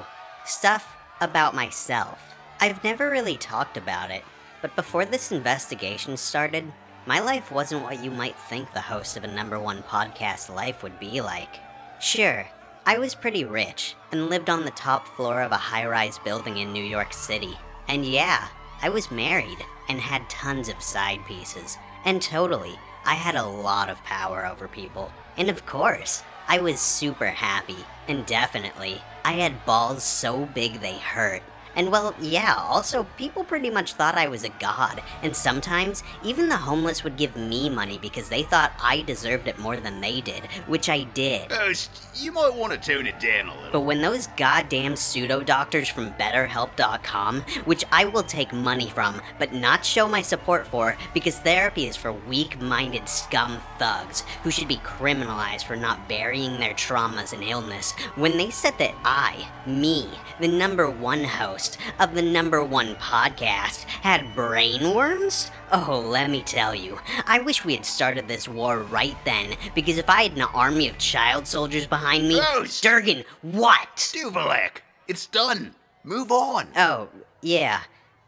Stuff 0.44 0.96
about 1.20 1.54
myself. 1.54 2.18
I've 2.60 2.82
never 2.84 3.10
really 3.10 3.36
talked 3.36 3.76
about 3.76 4.10
it, 4.10 4.24
but 4.62 4.74
before 4.76 5.04
this 5.04 5.32
investigation 5.32 6.16
started, 6.16 6.72
my 7.04 7.18
life 7.18 7.50
wasn't 7.50 7.82
what 7.82 8.02
you 8.02 8.10
might 8.10 8.36
think 8.48 8.72
the 8.72 8.80
host 8.80 9.16
of 9.16 9.24
a 9.24 9.26
number 9.26 9.58
one 9.58 9.82
podcast 9.82 10.54
life 10.54 10.82
would 10.82 10.98
be 11.00 11.20
like. 11.20 11.58
Sure, 12.00 12.48
I 12.86 12.98
was 12.98 13.14
pretty 13.14 13.44
rich 13.44 13.96
and 14.10 14.30
lived 14.30 14.48
on 14.48 14.64
the 14.64 14.70
top 14.70 15.06
floor 15.08 15.42
of 15.42 15.52
a 15.52 15.56
high 15.56 15.86
rise 15.86 16.18
building 16.18 16.58
in 16.58 16.72
New 16.72 16.84
York 16.84 17.12
City. 17.12 17.58
And 17.88 18.06
yeah, 18.06 18.48
I 18.80 18.88
was 18.88 19.10
married 19.10 19.58
and 19.88 20.00
had 20.00 20.30
tons 20.30 20.68
of 20.68 20.82
side 20.82 21.20
pieces. 21.26 21.76
And 22.04 22.22
totally, 22.22 22.78
I 23.04 23.14
had 23.14 23.34
a 23.34 23.46
lot 23.46 23.88
of 23.88 24.02
power 24.04 24.46
over 24.46 24.66
people. 24.68 25.12
And 25.36 25.48
of 25.48 25.66
course, 25.66 26.22
I 26.48 26.58
was 26.58 26.80
super 26.80 27.26
happy. 27.26 27.76
And 28.08 28.26
definitely, 28.26 29.00
I 29.24 29.32
had 29.32 29.64
balls 29.64 30.02
so 30.02 30.46
big 30.46 30.80
they 30.80 30.98
hurt. 30.98 31.42
And 31.74 31.90
well, 31.90 32.14
yeah, 32.20 32.54
also, 32.58 33.04
people 33.16 33.44
pretty 33.44 33.70
much 33.70 33.94
thought 33.94 34.16
I 34.16 34.28
was 34.28 34.44
a 34.44 34.50
god, 34.60 35.02
and 35.22 35.34
sometimes, 35.34 36.02
even 36.22 36.48
the 36.48 36.56
homeless 36.56 37.02
would 37.02 37.16
give 37.16 37.36
me 37.36 37.70
money 37.70 37.98
because 37.98 38.28
they 38.28 38.42
thought 38.42 38.72
I 38.82 39.02
deserved 39.02 39.48
it 39.48 39.58
more 39.58 39.76
than 39.76 40.00
they 40.00 40.20
did, 40.20 40.44
which 40.66 40.88
I 40.88 41.04
did. 41.04 41.50
Host, 41.50 41.90
you 42.14 42.32
might 42.32 42.54
want 42.54 42.72
to 42.72 42.78
tone 42.78 43.06
it 43.06 43.18
down 43.20 43.48
a 43.48 43.54
little. 43.54 43.72
But 43.72 43.80
when 43.80 44.02
those 44.02 44.26
goddamn 44.36 44.96
pseudo 44.96 45.40
doctors 45.40 45.88
from 45.88 46.12
BetterHelp.com, 46.12 47.40
which 47.64 47.84
I 47.90 48.04
will 48.04 48.22
take 48.22 48.52
money 48.52 48.90
from, 48.90 49.22
but 49.38 49.54
not 49.54 49.84
show 49.84 50.08
my 50.08 50.22
support 50.22 50.66
for, 50.66 50.96
because 51.14 51.38
therapy 51.38 51.86
is 51.86 51.96
for 51.96 52.12
weak 52.12 52.60
minded 52.60 53.08
scum 53.08 53.58
thugs 53.78 54.24
who 54.42 54.50
should 54.50 54.68
be 54.68 54.76
criminalized 54.76 55.64
for 55.64 55.76
not 55.76 56.08
burying 56.08 56.58
their 56.58 56.74
traumas 56.74 57.32
and 57.32 57.42
illness, 57.42 57.92
when 58.16 58.36
they 58.36 58.50
said 58.50 58.74
that 58.78 58.94
I, 59.04 59.48
me, 59.66 60.10
the 60.40 60.48
number 60.48 60.90
one 60.90 61.24
host 61.24 61.61
of 61.98 62.14
the 62.14 62.22
number 62.22 62.62
one 62.64 62.94
podcast, 62.96 63.84
had 63.84 64.34
brainworms? 64.34 65.50
Oh, 65.70 66.04
let 66.06 66.30
me 66.30 66.42
tell 66.42 66.74
you, 66.74 66.98
I 67.26 67.40
wish 67.40 67.64
we 67.64 67.74
had 67.74 67.86
started 67.86 68.28
this 68.28 68.48
war 68.48 68.80
right 68.80 69.16
then, 69.24 69.54
because 69.74 69.98
if 69.98 70.08
I 70.08 70.22
had 70.24 70.36
an 70.36 70.42
army 70.42 70.88
of 70.88 70.98
child 70.98 71.46
soldiers 71.46 71.86
behind 71.86 72.28
me. 72.28 72.40
Gross. 72.40 72.80
Durgan, 72.80 73.24
what? 73.42 73.96
Duvalek, 73.96 74.82
it's 75.08 75.26
done. 75.26 75.74
Move 76.04 76.32
on. 76.32 76.68
Oh, 76.76 77.08
yeah. 77.40 77.80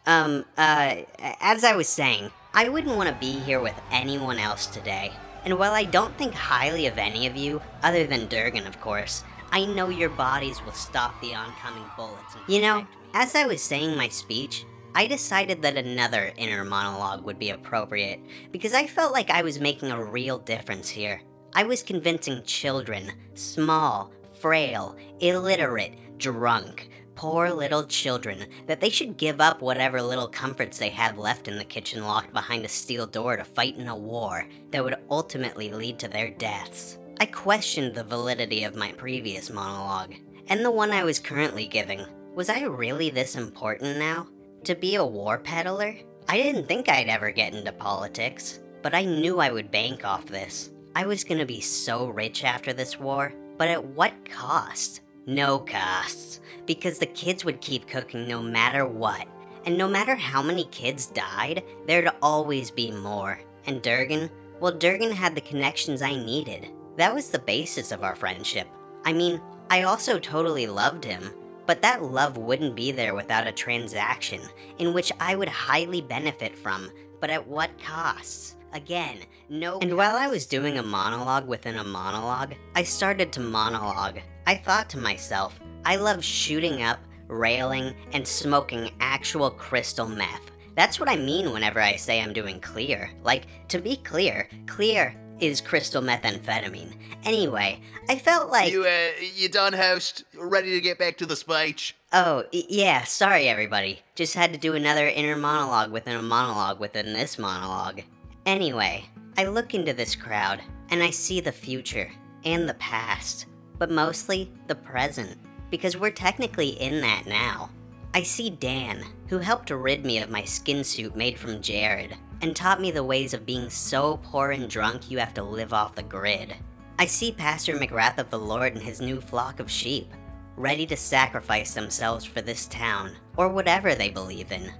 Um, 0.06 0.44
uh, 0.56 0.96
as 1.40 1.64
I 1.64 1.74
was 1.74 1.88
saying, 1.88 2.30
I 2.52 2.68
wouldn't 2.68 2.96
want 2.96 3.08
to 3.08 3.14
be 3.16 3.40
here 3.40 3.60
with 3.60 3.74
anyone 3.90 4.38
else 4.38 4.66
today. 4.66 5.12
And 5.44 5.58
while 5.58 5.72
I 5.72 5.84
don't 5.84 6.16
think 6.16 6.34
highly 6.34 6.86
of 6.86 6.98
any 6.98 7.26
of 7.26 7.36
you, 7.36 7.60
other 7.82 8.06
than 8.06 8.28
Durgan, 8.28 8.66
of 8.66 8.80
course, 8.80 9.24
I 9.50 9.66
know 9.66 9.88
your 9.88 10.08
bodies 10.08 10.64
will 10.64 10.72
stop 10.72 11.20
the 11.20 11.34
oncoming 11.34 11.84
bullets. 11.96 12.34
and 12.34 12.42
You 12.48 12.60
know, 12.62 12.86
as 13.14 13.36
I 13.36 13.46
was 13.46 13.62
saying 13.62 13.96
my 13.96 14.08
speech, 14.08 14.66
I 14.96 15.06
decided 15.06 15.62
that 15.62 15.76
another 15.76 16.32
inner 16.36 16.64
monologue 16.64 17.24
would 17.24 17.38
be 17.38 17.50
appropriate 17.50 18.20
because 18.50 18.74
I 18.74 18.88
felt 18.88 19.12
like 19.12 19.30
I 19.30 19.42
was 19.42 19.60
making 19.60 19.92
a 19.92 20.04
real 20.04 20.38
difference 20.38 20.88
here. 20.88 21.22
I 21.54 21.62
was 21.62 21.84
convincing 21.84 22.42
children, 22.42 23.12
small, 23.34 24.12
frail, 24.40 24.96
illiterate, 25.20 26.18
drunk, 26.18 26.90
poor 27.14 27.50
little 27.52 27.84
children, 27.86 28.46
that 28.66 28.80
they 28.80 28.90
should 28.90 29.16
give 29.16 29.40
up 29.40 29.62
whatever 29.62 30.02
little 30.02 30.26
comforts 30.26 30.78
they 30.78 30.88
had 30.88 31.16
left 31.16 31.46
in 31.46 31.56
the 31.56 31.64
kitchen 31.64 32.02
locked 32.02 32.32
behind 32.32 32.64
a 32.64 32.68
steel 32.68 33.06
door 33.06 33.36
to 33.36 33.44
fight 33.44 33.76
in 33.76 33.86
a 33.86 33.96
war 33.96 34.44
that 34.72 34.82
would 34.82 34.96
ultimately 35.08 35.70
lead 35.70 36.00
to 36.00 36.08
their 36.08 36.30
deaths. 36.30 36.98
I 37.20 37.26
questioned 37.26 37.94
the 37.94 38.02
validity 38.02 38.64
of 38.64 38.74
my 38.74 38.90
previous 38.90 39.50
monologue, 39.50 40.14
and 40.48 40.64
the 40.64 40.72
one 40.72 40.90
I 40.90 41.04
was 41.04 41.20
currently 41.20 41.68
giving. 41.68 42.04
Was 42.34 42.48
I 42.48 42.64
really 42.64 43.10
this 43.10 43.36
important 43.36 43.96
now? 43.96 44.26
To 44.64 44.74
be 44.74 44.96
a 44.96 45.04
war 45.06 45.38
peddler? 45.38 45.94
I 46.28 46.36
didn't 46.36 46.66
think 46.66 46.88
I'd 46.88 47.08
ever 47.08 47.30
get 47.30 47.54
into 47.54 47.70
politics, 47.70 48.58
but 48.82 48.92
I 48.92 49.04
knew 49.04 49.38
I 49.38 49.52
would 49.52 49.70
bank 49.70 50.04
off 50.04 50.26
this. 50.26 50.72
I 50.96 51.06
was 51.06 51.22
gonna 51.22 51.46
be 51.46 51.60
so 51.60 52.08
rich 52.08 52.42
after 52.42 52.72
this 52.72 52.98
war, 52.98 53.32
but 53.56 53.68
at 53.68 53.84
what 53.84 54.28
cost? 54.28 55.02
No 55.26 55.60
costs, 55.60 56.40
because 56.66 56.98
the 56.98 57.06
kids 57.06 57.44
would 57.44 57.60
keep 57.60 57.86
cooking 57.86 58.26
no 58.26 58.42
matter 58.42 58.84
what. 58.84 59.28
And 59.64 59.78
no 59.78 59.86
matter 59.86 60.16
how 60.16 60.42
many 60.42 60.64
kids 60.64 61.06
died, 61.06 61.62
there'd 61.86 62.10
always 62.20 62.68
be 62.68 62.90
more. 62.90 63.38
And 63.66 63.80
Durgan? 63.80 64.28
Well, 64.58 64.72
Durgan 64.72 65.12
had 65.12 65.36
the 65.36 65.40
connections 65.40 66.02
I 66.02 66.16
needed. 66.16 66.66
That 66.96 67.14
was 67.14 67.28
the 67.28 67.38
basis 67.38 67.92
of 67.92 68.02
our 68.02 68.16
friendship. 68.16 68.66
I 69.04 69.12
mean, 69.12 69.40
I 69.70 69.84
also 69.84 70.18
totally 70.18 70.66
loved 70.66 71.04
him, 71.04 71.32
but 71.66 71.82
that 71.82 72.02
love 72.02 72.36
wouldn't 72.36 72.74
be 72.74 72.92
there 72.92 73.14
without 73.14 73.46
a 73.46 73.52
transaction 73.52 74.40
in 74.78 74.92
which 74.92 75.12
I 75.20 75.34
would 75.34 75.48
highly 75.48 76.00
benefit 76.00 76.56
from, 76.56 76.90
but 77.20 77.30
at 77.30 77.46
what 77.46 77.70
costs? 77.82 78.56
Again, 78.72 79.18
no. 79.48 79.78
And 79.78 79.96
while 79.96 80.16
I 80.16 80.26
was 80.26 80.46
doing 80.46 80.78
a 80.78 80.82
monologue 80.82 81.46
within 81.46 81.76
a 81.76 81.84
monologue, 81.84 82.54
I 82.74 82.82
started 82.82 83.32
to 83.32 83.40
monologue. 83.40 84.18
I 84.46 84.56
thought 84.56 84.90
to 84.90 84.98
myself, 84.98 85.58
I 85.84 85.96
love 85.96 86.24
shooting 86.24 86.82
up, 86.82 86.98
railing, 87.28 87.94
and 88.12 88.26
smoking 88.26 88.90
actual 89.00 89.50
crystal 89.50 90.08
meth. 90.08 90.50
That's 90.74 90.98
what 90.98 91.08
I 91.08 91.16
mean 91.16 91.52
whenever 91.52 91.80
I 91.80 91.94
say 91.94 92.20
I'm 92.20 92.32
doing 92.32 92.60
clear. 92.60 93.10
Like, 93.22 93.46
to 93.68 93.78
be 93.78 93.96
clear, 93.96 94.48
clear 94.66 95.14
is 95.40 95.60
crystal 95.60 96.02
methamphetamine. 96.02 96.94
Anyway, 97.24 97.80
I 98.08 98.18
felt 98.18 98.50
like. 98.50 98.70
You, 98.72 98.84
uh, 98.84 99.08
you 99.34 99.48
done, 99.48 99.72
host? 99.72 100.24
Ready 100.36 100.70
to 100.72 100.80
get 100.80 100.98
back 100.98 101.16
to 101.18 101.26
the 101.26 101.36
speech? 101.36 101.96
Oh, 102.12 102.44
y- 102.52 102.64
yeah, 102.68 103.04
sorry 103.04 103.48
everybody. 103.48 104.00
Just 104.14 104.34
had 104.34 104.52
to 104.52 104.58
do 104.58 104.74
another 104.74 105.08
inner 105.08 105.36
monologue 105.36 105.90
within 105.90 106.16
a 106.16 106.22
monologue 106.22 106.78
within 106.80 107.12
this 107.12 107.38
monologue. 107.38 108.02
Anyway, 108.46 109.04
I 109.36 109.46
look 109.46 109.74
into 109.74 109.92
this 109.92 110.14
crowd 110.14 110.60
and 110.90 111.02
I 111.02 111.10
see 111.10 111.40
the 111.40 111.52
future 111.52 112.10
and 112.44 112.68
the 112.68 112.74
past, 112.74 113.46
but 113.78 113.90
mostly 113.90 114.52
the 114.68 114.74
present, 114.74 115.36
because 115.70 115.96
we're 115.96 116.10
technically 116.10 116.68
in 116.80 117.00
that 117.00 117.24
now. 117.26 117.70
I 118.12 118.22
see 118.22 118.50
Dan, 118.50 119.02
who 119.28 119.38
helped 119.38 119.70
rid 119.70 120.04
me 120.04 120.18
of 120.18 120.30
my 120.30 120.44
skin 120.44 120.84
suit 120.84 121.16
made 121.16 121.38
from 121.38 121.60
Jared, 121.60 122.16
and 122.44 122.54
taught 122.54 122.78
me 122.78 122.90
the 122.90 123.02
ways 123.02 123.32
of 123.32 123.46
being 123.46 123.70
so 123.70 124.20
poor 124.22 124.50
and 124.50 124.68
drunk 124.68 125.10
you 125.10 125.16
have 125.18 125.32
to 125.32 125.42
live 125.42 125.72
off 125.72 125.94
the 125.94 126.02
grid. 126.02 126.54
I 126.98 127.06
see 127.06 127.32
Pastor 127.32 127.74
McGrath 127.74 128.18
of 128.18 128.28
the 128.28 128.38
Lord 128.38 128.74
and 128.74 128.82
his 128.82 129.00
new 129.00 129.18
flock 129.18 129.60
of 129.60 129.70
sheep, 129.70 130.12
ready 130.54 130.84
to 130.88 130.96
sacrifice 130.96 131.72
themselves 131.72 132.22
for 132.26 132.42
this 132.42 132.66
town, 132.66 133.12
or 133.38 133.48
whatever 133.48 133.94
they 133.94 134.10
believe 134.10 134.52
in. 134.52 134.70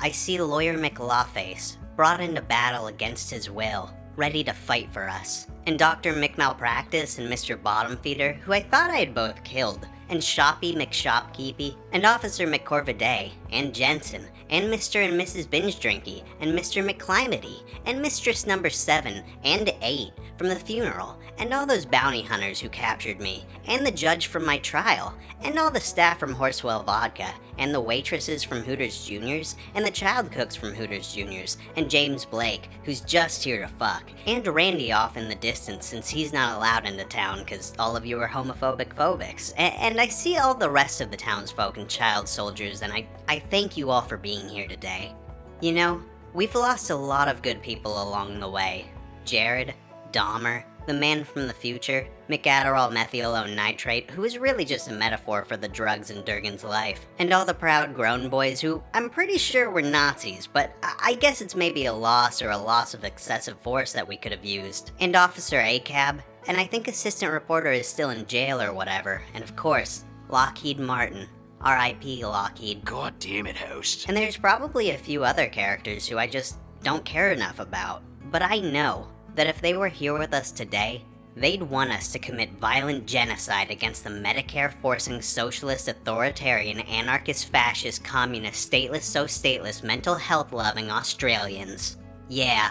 I 0.00 0.10
see 0.10 0.38
Lawyer 0.38 0.76
McLawface, 0.76 1.78
brought 1.96 2.20
into 2.20 2.42
battle 2.42 2.88
against 2.88 3.30
his 3.30 3.48
will, 3.48 3.90
ready 4.16 4.44
to 4.44 4.52
fight 4.52 4.92
for 4.92 5.08
us, 5.08 5.46
and 5.66 5.78
Dr. 5.78 6.12
McMalpractice 6.12 7.18
and 7.18 7.32
Mr. 7.32 7.56
Bottomfeeder, 7.56 8.36
who 8.40 8.52
I 8.52 8.60
thought 8.60 8.90
I 8.90 8.98
had 8.98 9.14
both 9.14 9.42
killed, 9.44 9.88
and 10.10 10.22
Shoppy 10.22 10.74
McShopkeepy, 10.74 11.74
and 11.92 12.04
Officer 12.04 12.46
McCorviday, 12.46 13.32
and 13.50 13.74
Jensen, 13.74 14.26
and 14.50 14.72
Mr. 14.72 15.04
and 15.06 15.20
Mrs. 15.20 15.48
Binge 15.48 15.78
Drinky, 15.80 16.22
and 16.40 16.52
Mr. 16.52 16.88
McClimity, 16.88 17.62
and 17.86 18.00
Mistress 18.00 18.46
Number 18.46 18.70
7 18.70 19.22
and 19.44 19.72
8 19.82 20.10
from 20.38 20.48
the 20.48 20.56
funeral, 20.56 21.18
and 21.38 21.52
all 21.52 21.66
those 21.66 21.86
bounty 21.86 22.22
hunters 22.22 22.60
who 22.60 22.68
captured 22.68 23.20
me, 23.20 23.44
and 23.66 23.86
the 23.86 23.90
judge 23.90 24.26
from 24.26 24.44
my 24.44 24.58
trial, 24.58 25.14
and 25.42 25.58
all 25.58 25.70
the 25.70 25.80
staff 25.80 26.18
from 26.18 26.34
Horsewell 26.34 26.84
Vodka, 26.84 27.32
and 27.58 27.74
the 27.74 27.80
waitresses 27.80 28.42
from 28.42 28.62
Hooters 28.62 29.06
Juniors, 29.06 29.56
and 29.74 29.84
the 29.84 29.90
child 29.90 30.30
cooks 30.32 30.56
from 30.56 30.74
Hooters 30.74 31.14
Juniors, 31.14 31.56
and 31.76 31.90
James 31.90 32.24
Blake, 32.24 32.68
who's 32.84 33.00
just 33.00 33.44
here 33.44 33.60
to 33.60 33.68
fuck, 33.68 34.10
and 34.26 34.46
Randy 34.46 34.92
off 34.92 35.16
in 35.16 35.28
the 35.28 35.34
distance 35.34 35.86
since 35.86 36.08
he's 36.08 36.32
not 36.32 36.56
allowed 36.56 36.86
into 36.86 37.04
town 37.04 37.40
because 37.40 37.72
all 37.78 37.96
of 37.96 38.06
you 38.06 38.20
are 38.20 38.28
homophobic 38.28 38.94
phobics. 38.94 39.52
A- 39.54 39.80
and 39.80 40.00
I 40.00 40.08
see 40.08 40.38
all 40.38 40.54
the 40.54 40.70
rest 40.70 41.00
of 41.00 41.10
the 41.10 41.16
townsfolk 41.16 41.76
and 41.76 41.88
child 41.88 42.28
soldiers, 42.28 42.82
and 42.82 42.92
I, 42.92 43.06
I 43.28 43.38
thank 43.38 43.76
you 43.76 43.90
all 43.90 44.02
for 44.02 44.16
being 44.16 44.48
here 44.48 44.68
today. 44.68 45.14
You 45.60 45.72
know, 45.72 46.02
we've 46.32 46.54
lost 46.54 46.90
a 46.90 46.96
lot 46.96 47.28
of 47.28 47.42
good 47.42 47.62
people 47.62 48.02
along 48.02 48.40
the 48.40 48.50
way. 48.50 48.86
Jared, 49.24 49.74
Dahmer, 50.12 50.64
the 50.86 50.94
man 50.94 51.24
from 51.24 51.46
the 51.46 51.54
future, 51.54 52.06
McAdderall 52.28 52.92
methylone 52.92 53.54
nitrate, 53.54 54.10
who 54.10 54.24
is 54.24 54.38
really 54.38 54.64
just 54.64 54.88
a 54.88 54.92
metaphor 54.92 55.44
for 55.44 55.56
the 55.56 55.68
drugs 55.68 56.10
in 56.10 56.24
Durgan's 56.24 56.64
life, 56.64 57.06
and 57.18 57.32
all 57.32 57.44
the 57.44 57.54
proud 57.54 57.94
grown 57.94 58.28
boys 58.28 58.60
who 58.60 58.82
I'm 58.94 59.10
pretty 59.10 59.38
sure 59.38 59.70
were 59.70 59.82
Nazis, 59.82 60.46
but 60.46 60.72
I, 60.82 60.94
I 61.02 61.14
guess 61.14 61.40
it's 61.40 61.54
maybe 61.54 61.86
a 61.86 61.92
loss 61.92 62.42
or 62.42 62.50
a 62.50 62.58
loss 62.58 62.94
of 62.94 63.04
excessive 63.04 63.58
force 63.60 63.92
that 63.92 64.08
we 64.08 64.16
could 64.16 64.32
have 64.32 64.44
used, 64.44 64.92
and 65.00 65.14
Officer 65.14 65.58
ACAB, 65.58 66.20
and 66.46 66.56
I 66.56 66.64
think 66.64 66.88
Assistant 66.88 67.32
Reporter 67.32 67.72
is 67.72 67.86
still 67.86 68.10
in 68.10 68.26
jail 68.26 68.60
or 68.60 68.72
whatever, 68.72 69.22
and 69.34 69.42
of 69.42 69.56
course, 69.56 70.04
Lockheed 70.28 70.78
Martin. 70.78 71.28
R.I.P. 71.60 72.24
Lockheed. 72.26 72.84
God 72.84 73.18
damn 73.18 73.46
it, 73.46 73.56
host. 73.56 74.06
And 74.06 74.16
there's 74.16 74.36
probably 74.36 74.90
a 74.90 74.98
few 74.98 75.24
other 75.24 75.48
characters 75.48 76.06
who 76.06 76.18
I 76.18 76.26
just 76.26 76.58
don't 76.82 77.04
care 77.06 77.32
enough 77.32 77.58
about. 77.58 78.02
But 78.30 78.42
I 78.42 78.58
know 78.58 79.08
that 79.34 79.46
if 79.46 79.62
they 79.62 79.74
were 79.74 79.88
here 79.88 80.18
with 80.18 80.34
us 80.34 80.52
today, 80.52 81.02
they'd 81.36 81.62
want 81.62 81.90
us 81.90 82.12
to 82.12 82.18
commit 82.18 82.52
violent 82.52 83.06
genocide 83.06 83.70
against 83.70 84.04
the 84.04 84.10
Medicare 84.10 84.72
forcing 84.80 85.20
socialist, 85.20 85.88
authoritarian, 85.88 86.80
anarchist, 86.80 87.50
fascist, 87.50 88.04
communist, 88.04 88.70
stateless, 88.70 89.02
so 89.02 89.24
stateless, 89.24 89.82
mental 89.82 90.14
health 90.14 90.52
loving 90.52 90.90
Australians. 90.90 91.96
Yeah, 92.28 92.70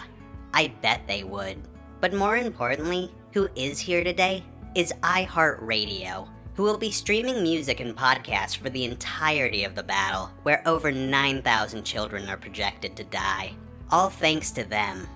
I 0.52 0.72
bet 0.82 1.02
they 1.06 1.24
would. 1.24 1.58
But 2.00 2.14
more 2.14 2.36
importantly, 2.36 3.10
who 3.32 3.48
is 3.54 3.78
here 3.78 4.04
today 4.04 4.42
is 4.74 4.92
iHeartRadio, 5.02 6.28
who 6.54 6.62
will 6.62 6.78
be 6.78 6.90
streaming 6.90 7.42
music 7.42 7.80
and 7.80 7.96
podcasts 7.96 8.56
for 8.56 8.70
the 8.70 8.84
entirety 8.84 9.64
of 9.64 9.74
the 9.74 9.82
battle, 9.82 10.30
where 10.42 10.62
over 10.66 10.90
9,000 10.90 11.84
children 11.84 12.28
are 12.28 12.36
projected 12.36 12.96
to 12.96 13.04
die. 13.04 13.52
All 13.90 14.08
thanks 14.08 14.50
to 14.52 14.64
them. 14.64 15.06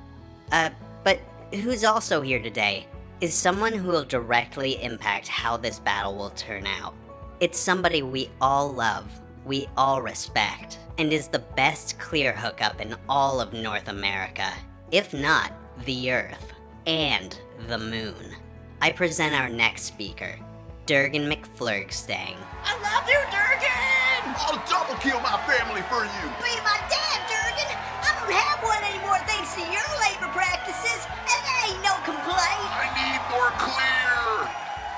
Uh, 0.53 0.71
but 1.05 1.21
who's 1.53 1.85
also 1.85 2.21
here 2.21 2.41
today 2.41 2.87
is 3.21 3.35
someone 3.35 3.73
who 3.73 3.89
will 3.89 4.05
directly 4.05 4.83
impact 4.83 5.27
how 5.27 5.57
this 5.57 5.81
battle 5.81 6.15
will 6.15 6.31
turn 6.31 6.67
out. 6.67 6.95
It's 7.41 7.59
somebody 7.59 8.03
we 8.03 8.31
all 8.41 8.73
love, 8.73 9.11
we 9.45 9.69
all 9.77 10.01
respect, 10.03 10.79
and 10.99 11.13
is 11.13 11.27
the 11.27 11.41
best 11.57 11.99
clear 11.99 12.33
hookup 12.33 12.81
in 12.81 12.95
all 13.09 13.41
of 13.41 13.53
North 13.53 13.89
America, 13.89 14.53
if 14.93 15.13
not 15.13 15.53
the 15.85 16.13
Earth 16.13 16.53
and 16.87 17.39
the 17.67 17.79
Moon. 17.79 18.37
I 18.81 18.93
present 18.93 19.35
our 19.35 19.49
next 19.49 19.83
speaker, 19.83 20.39
Durgan 20.87 21.29
McFlurgstang. 21.29 22.37
I 22.63 22.73
love 22.83 23.09
you, 23.09 23.19
Durgan! 23.35 24.35
I'll 24.47 24.63
double 24.71 24.95
kill 25.01 25.19
my 25.21 25.39
family 25.43 25.83
for 25.91 26.07
you. 26.07 26.25
Be 26.39 26.55
my 26.63 26.79
dad, 26.87 27.19
Durgan. 27.27 27.75
I 27.75 28.15
don't 28.15 28.31
have 28.31 28.63
one 28.63 28.83
anymore 28.87 29.19
thanks 29.27 29.55
to 29.59 29.63
your 29.63 29.91
labor 30.07 30.31
practices, 30.31 30.58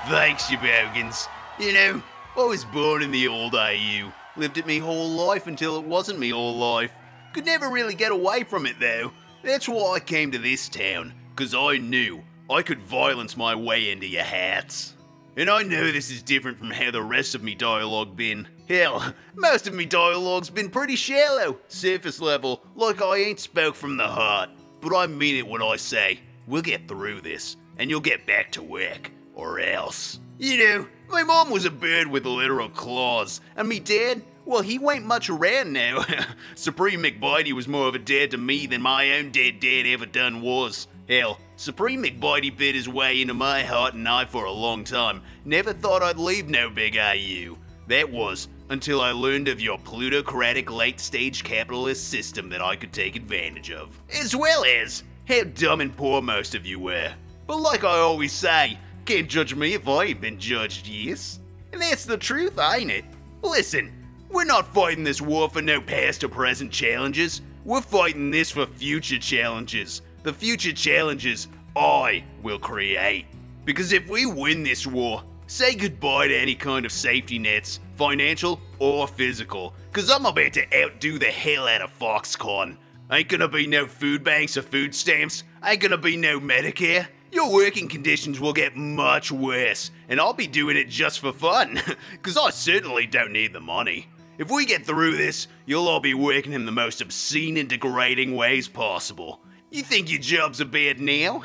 Thanks, 0.07 0.49
you 0.49 0.57
bogans. 0.57 1.27
You 1.59 1.73
know, 1.73 2.03
I 2.35 2.43
was 2.43 2.65
born 2.65 3.03
in 3.03 3.11
the 3.11 3.27
old 3.27 3.53
AU. 3.53 4.11
Lived 4.35 4.57
it 4.57 4.65
me 4.65 4.79
whole 4.79 5.09
life 5.09 5.47
until 5.47 5.77
it 5.77 5.85
wasn't 5.85 6.19
me 6.19 6.29
whole 6.29 6.57
life. 6.57 6.91
Could 7.33 7.45
never 7.45 7.69
really 7.69 7.93
get 7.93 8.11
away 8.11 8.43
from 8.43 8.65
it 8.65 8.79
though. 8.79 9.11
That's 9.43 9.69
why 9.69 9.95
I 9.95 9.99
came 9.99 10.31
to 10.31 10.37
this 10.39 10.69
town, 10.69 11.13
cause 11.35 11.53
I 11.53 11.77
knew 11.77 12.23
I 12.49 12.63
could 12.63 12.81
violence 12.81 13.37
my 13.37 13.55
way 13.55 13.91
into 13.91 14.07
your 14.07 14.23
hats. 14.23 14.95
And 15.37 15.49
I 15.49 15.63
know 15.63 15.91
this 15.91 16.11
is 16.11 16.21
different 16.23 16.57
from 16.57 16.71
how 16.71 16.91
the 16.91 17.01
rest 17.01 17.35
of 17.35 17.43
me 17.43 17.55
dialogue 17.55 18.17
been. 18.17 18.47
Hell, 18.67 19.13
most 19.35 19.67
of 19.67 19.73
me 19.73 19.85
dialogue's 19.85 20.49
been 20.49 20.69
pretty 20.69 20.95
shallow, 20.95 21.57
surface 21.67 22.19
level, 22.19 22.63
like 22.75 23.01
I 23.01 23.17
ain't 23.17 23.39
spoke 23.39 23.75
from 23.75 23.97
the 23.97 24.07
heart. 24.07 24.49
But 24.81 24.95
I 24.95 25.07
mean 25.07 25.37
it 25.37 25.47
when 25.47 25.61
I 25.61 25.77
say, 25.77 26.19
we'll 26.47 26.61
get 26.61 26.87
through 26.87 27.21
this, 27.21 27.55
and 27.77 27.89
you'll 27.89 28.01
get 28.01 28.27
back 28.27 28.51
to 28.53 28.63
work, 28.63 29.11
or 29.33 29.59
else. 29.59 30.19
You 30.37 30.57
know, 30.57 30.87
my 31.09 31.23
mom 31.23 31.49
was 31.51 31.65
a 31.65 31.71
bird 31.71 32.07
with 32.07 32.25
literal 32.25 32.69
claws, 32.69 33.41
and 33.55 33.67
me 33.69 33.79
dad, 33.79 34.23
well, 34.45 34.61
he 34.61 34.79
ain't 34.89 35.05
much 35.05 35.29
around 35.29 35.71
now. 35.73 36.03
Supreme 36.55 37.03
McBitey 37.03 37.53
was 37.53 37.67
more 37.67 37.87
of 37.87 37.95
a 37.95 37.99
dad 37.99 38.31
to 38.31 38.37
me 38.37 38.65
than 38.65 38.81
my 38.81 39.17
own 39.17 39.31
dead 39.31 39.59
dad 39.59 39.85
ever 39.85 40.05
done 40.05 40.41
was. 40.41 40.87
Hell, 41.07 41.39
Supreme 41.57 42.03
McBitey 42.03 42.55
bit 42.57 42.73
his 42.73 42.89
way 42.89 43.21
into 43.21 43.33
my 43.33 43.63
heart 43.63 43.93
and 43.93 44.07
eye 44.07 44.25
for 44.25 44.45
a 44.45 44.51
long 44.51 44.83
time. 44.83 45.21
Never 45.45 45.73
thought 45.73 46.01
I'd 46.01 46.17
leave 46.17 46.49
no 46.49 46.69
big 46.69 46.97
AU. 46.97 47.57
That 47.87 48.09
was 48.09 48.47
until 48.69 49.01
I 49.01 49.11
learned 49.11 49.47
of 49.47 49.59
your 49.59 49.77
plutocratic 49.77 50.71
late 50.71 50.99
stage 50.99 51.43
capitalist 51.43 52.09
system 52.09 52.49
that 52.49 52.61
I 52.61 52.75
could 52.77 52.93
take 52.93 53.15
advantage 53.15 53.69
of. 53.69 54.01
As 54.19 54.35
well 54.35 54.63
as 54.63 55.03
how 55.27 55.43
dumb 55.43 55.81
and 55.81 55.95
poor 55.95 56.21
most 56.21 56.55
of 56.55 56.65
you 56.65 56.79
were. 56.79 57.13
But 57.47 57.57
like 57.57 57.83
I 57.83 57.97
always 57.97 58.31
say, 58.31 58.79
can't 59.05 59.29
judge 59.29 59.55
me 59.55 59.73
if 59.73 59.87
I 59.87 60.05
ain't 60.05 60.21
been 60.21 60.39
judged, 60.39 60.87
yes? 60.87 61.39
And 61.73 61.81
that's 61.81 62.05
the 62.05 62.17
truth, 62.17 62.57
ain't 62.59 62.91
it? 62.91 63.05
Listen, 63.41 63.91
we're 64.29 64.45
not 64.45 64.73
fighting 64.73 65.03
this 65.03 65.21
war 65.21 65.49
for 65.49 65.61
no 65.61 65.81
past 65.81 66.23
or 66.23 66.29
present 66.29 66.71
challenges. 66.71 67.41
We're 67.65 67.81
fighting 67.81 68.31
this 68.31 68.51
for 68.51 68.65
future 68.65 69.19
challenges. 69.19 70.01
The 70.23 70.33
future 70.33 70.73
challenges 70.73 71.47
I 71.75 72.23
will 72.41 72.59
create. 72.59 73.25
Because 73.65 73.93
if 73.93 74.07
we 74.09 74.25
win 74.25 74.63
this 74.63 74.87
war, 74.87 75.23
say 75.47 75.75
goodbye 75.75 76.27
to 76.27 76.37
any 76.37 76.55
kind 76.55 76.85
of 76.85 76.91
safety 76.91 77.39
nets, 77.39 77.79
financial 77.95 78.59
or 78.79 79.07
physical, 79.07 79.73
because 79.91 80.09
I'm 80.09 80.25
about 80.25 80.53
to 80.53 80.83
outdo 80.83 81.19
the 81.19 81.25
hell 81.25 81.67
out 81.67 81.81
of 81.81 81.97
Foxconn. 81.99 82.77
Ain't 83.11 83.27
gonna 83.27 83.47
be 83.47 83.67
no 83.67 83.85
food 83.85 84.23
banks 84.23 84.55
or 84.55 84.61
food 84.61 84.95
stamps, 84.95 85.43
ain't 85.63 85.81
gonna 85.81 85.97
be 85.97 86.15
no 86.15 86.39
Medicare. 86.39 87.07
Your 87.31 87.51
working 87.51 87.87
conditions 87.87 88.39
will 88.39 88.53
get 88.53 88.75
much 88.75 89.31
worse, 89.31 89.91
and 90.09 90.19
I'll 90.19 90.33
be 90.33 90.47
doing 90.47 90.75
it 90.75 90.89
just 90.89 91.19
for 91.19 91.31
fun, 91.31 91.79
because 92.11 92.37
I 92.37 92.49
certainly 92.49 93.07
don't 93.07 93.31
need 93.31 93.53
the 93.53 93.61
money. 93.61 94.07
If 94.37 94.49
we 94.51 94.65
get 94.65 94.85
through 94.85 95.17
this, 95.17 95.47
you'll 95.65 95.87
all 95.87 95.99
be 95.99 96.13
working 96.13 96.53
in 96.53 96.65
the 96.65 96.71
most 96.71 96.99
obscene 96.99 97.57
and 97.57 97.69
degrading 97.69 98.35
ways 98.35 98.67
possible. 98.67 99.39
You 99.69 99.83
think 99.83 100.11
your 100.11 100.19
job's 100.19 100.59
a 100.59 100.65
bad 100.65 100.99
now? 100.99 101.43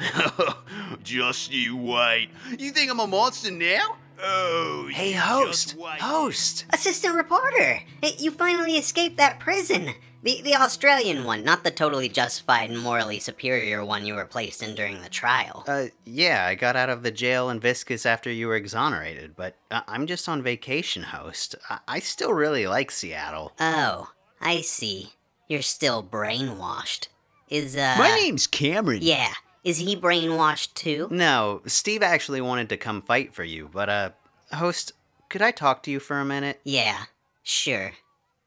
just 1.04 1.52
you 1.52 1.76
wait. 1.76 2.30
You 2.58 2.72
think 2.72 2.90
I'm 2.90 2.98
a 2.98 3.06
monster 3.06 3.52
now? 3.52 3.96
Oh, 4.20 4.88
Hey, 4.90 5.12
host! 5.12 5.76
Host! 5.78 6.64
Assistant 6.72 7.14
reporter, 7.14 7.80
you 8.18 8.30
finally 8.30 8.76
escaped 8.76 9.18
that 9.18 9.38
prison. 9.40 9.90
The 10.22 10.40
the 10.42 10.54
Australian 10.56 11.24
one, 11.24 11.44
not 11.44 11.62
the 11.62 11.70
totally 11.70 12.08
justified 12.08 12.70
and 12.70 12.80
morally 12.80 13.20
superior 13.20 13.84
one 13.84 14.06
you 14.06 14.14
were 14.14 14.24
placed 14.24 14.62
in 14.62 14.74
during 14.74 15.02
the 15.02 15.08
trial. 15.08 15.64
Uh, 15.68 15.86
yeah, 16.04 16.46
I 16.46 16.54
got 16.54 16.74
out 16.74 16.90
of 16.90 17.02
the 17.02 17.10
jail 17.10 17.48
in 17.50 17.60
Viscus 17.60 18.04
after 18.06 18.30
you 18.30 18.48
were 18.48 18.56
exonerated, 18.56 19.36
but 19.36 19.54
uh, 19.70 19.82
I'm 19.86 20.06
just 20.06 20.28
on 20.28 20.42
vacation, 20.42 21.02
host. 21.04 21.54
I-, 21.70 21.78
I 21.86 21.98
still 22.00 22.32
really 22.32 22.66
like 22.66 22.90
Seattle. 22.90 23.52
Oh, 23.60 24.10
I 24.40 24.62
see. 24.62 25.12
You're 25.48 25.62
still 25.62 26.02
brainwashed. 26.02 27.08
Is 27.48 27.76
uh 27.76 27.94
My 27.98 28.12
name's 28.16 28.48
Cameron. 28.48 29.02
Yeah, 29.02 29.32
is 29.62 29.78
he 29.78 29.94
brainwashed 29.94 30.74
too? 30.74 31.06
No, 31.10 31.62
Steve 31.66 32.02
actually 32.02 32.40
wanted 32.40 32.68
to 32.70 32.76
come 32.76 33.02
fight 33.02 33.32
for 33.32 33.44
you, 33.44 33.70
but, 33.72 33.88
uh, 33.88 34.10
host, 34.52 34.92
could 35.28 35.42
I 35.42 35.52
talk 35.52 35.84
to 35.84 35.90
you 35.92 36.00
for 36.00 36.18
a 36.18 36.24
minute? 36.24 36.60
Yeah, 36.64 37.04
sure. 37.44 37.92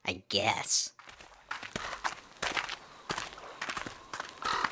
I 0.06 0.24
guess. 0.28 0.92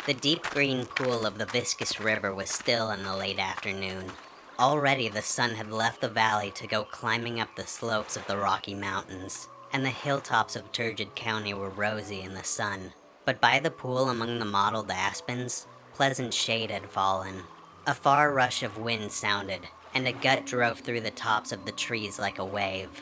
The 0.07 0.13
deep 0.13 0.43
green 0.43 0.85
pool 0.85 1.25
of 1.25 1.37
the 1.37 1.45
viscous 1.45 1.99
river 1.99 2.33
was 2.33 2.49
still 2.49 2.91
in 2.91 3.03
the 3.03 3.13
late 3.13 3.39
afternoon. 3.39 4.13
Already 4.57 5.09
the 5.09 5.21
sun 5.21 5.55
had 5.55 5.69
left 5.69 5.99
the 5.99 6.07
valley 6.07 6.49
to 6.51 6.65
go 6.65 6.85
climbing 6.85 7.41
up 7.41 7.53
the 7.57 7.67
slopes 7.67 8.15
of 8.15 8.25
the 8.25 8.37
Rocky 8.37 8.73
Mountains, 8.73 9.49
and 9.73 9.83
the 9.83 9.89
hilltops 9.89 10.55
of 10.55 10.71
Turgid 10.71 11.13
County 11.13 11.53
were 11.53 11.67
rosy 11.67 12.21
in 12.21 12.35
the 12.35 12.45
sun. 12.45 12.93
But 13.25 13.41
by 13.41 13.59
the 13.59 13.69
pool 13.69 14.09
among 14.09 14.39
the 14.39 14.45
mottled 14.45 14.89
aspens, 14.89 15.67
pleasant 15.93 16.33
shade 16.33 16.71
had 16.71 16.89
fallen. 16.89 17.43
A 17.85 17.93
far 17.93 18.31
rush 18.31 18.63
of 18.63 18.77
wind 18.77 19.11
sounded, 19.11 19.67
and 19.93 20.07
a 20.07 20.13
gut 20.13 20.45
drove 20.45 20.79
through 20.79 21.01
the 21.01 21.11
tops 21.11 21.51
of 21.51 21.65
the 21.65 21.73
trees 21.73 22.17
like 22.17 22.39
a 22.39 22.45
wave. 22.45 23.01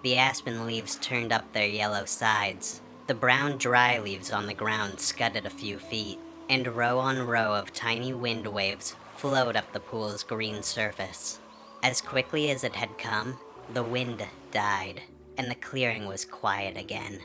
The 0.00 0.16
aspen 0.16 0.66
leaves 0.66 0.96
turned 0.96 1.34
up 1.34 1.52
their 1.52 1.68
yellow 1.68 2.06
sides. 2.06 2.80
The 3.08 3.14
brown 3.14 3.58
dry 3.58 3.98
leaves 3.98 4.32
on 4.32 4.46
the 4.46 4.54
ground 4.54 5.00
scudded 5.00 5.44
a 5.44 5.50
few 5.50 5.78
feet, 5.78 6.18
and 6.48 6.66
row 6.68 6.98
on 6.98 7.26
row 7.26 7.54
of 7.54 7.72
tiny 7.72 8.12
wind 8.12 8.46
waves 8.46 8.94
flowed 9.16 9.56
up 9.56 9.72
the 9.72 9.80
pool's 9.80 10.22
green 10.22 10.62
surface. 10.62 11.40
As 11.82 12.00
quickly 12.00 12.50
as 12.50 12.64
it 12.64 12.74
had 12.74 12.98
come, 12.98 13.38
the 13.74 13.82
wind 13.82 14.24
died, 14.52 15.02
and 15.38 15.50
the 15.50 15.56
clearing 15.56 16.06
was 16.06 16.24
quiet 16.24 16.76
again. 16.76 17.20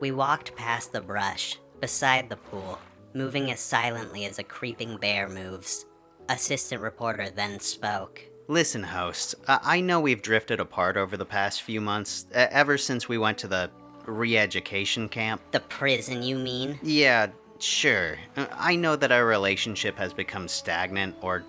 We 0.00 0.10
walked 0.10 0.56
past 0.56 0.92
the 0.92 1.00
brush, 1.00 1.58
beside 1.80 2.28
the 2.28 2.36
pool, 2.36 2.78
moving 3.14 3.50
as 3.50 3.60
silently 3.60 4.24
as 4.24 4.38
a 4.38 4.44
creeping 4.44 4.96
bear 4.96 5.28
moves. 5.28 5.86
Assistant 6.28 6.80
reporter 6.80 7.30
then 7.30 7.60
spoke. 7.60 8.20
Listen, 8.48 8.82
host, 8.82 9.34
I, 9.48 9.60
I 9.62 9.80
know 9.80 10.00
we've 10.00 10.22
drifted 10.22 10.60
apart 10.60 10.96
over 10.96 11.16
the 11.16 11.24
past 11.24 11.62
few 11.62 11.80
months, 11.80 12.26
ever 12.32 12.76
since 12.78 13.08
we 13.08 13.18
went 13.18 13.38
to 13.38 13.48
the 13.48 13.70
re 14.06 14.36
education 14.36 15.08
camp. 15.08 15.40
The 15.52 15.60
prison, 15.60 16.22
you 16.22 16.36
mean? 16.36 16.78
Yeah, 16.82 17.28
sure. 17.64 18.16
Uh, 18.36 18.46
I 18.52 18.76
know 18.76 18.96
that 18.96 19.12
our 19.12 19.24
relationship 19.24 19.96
has 19.96 20.12
become 20.12 20.48
stagnant 20.48 21.16
or 21.20 21.44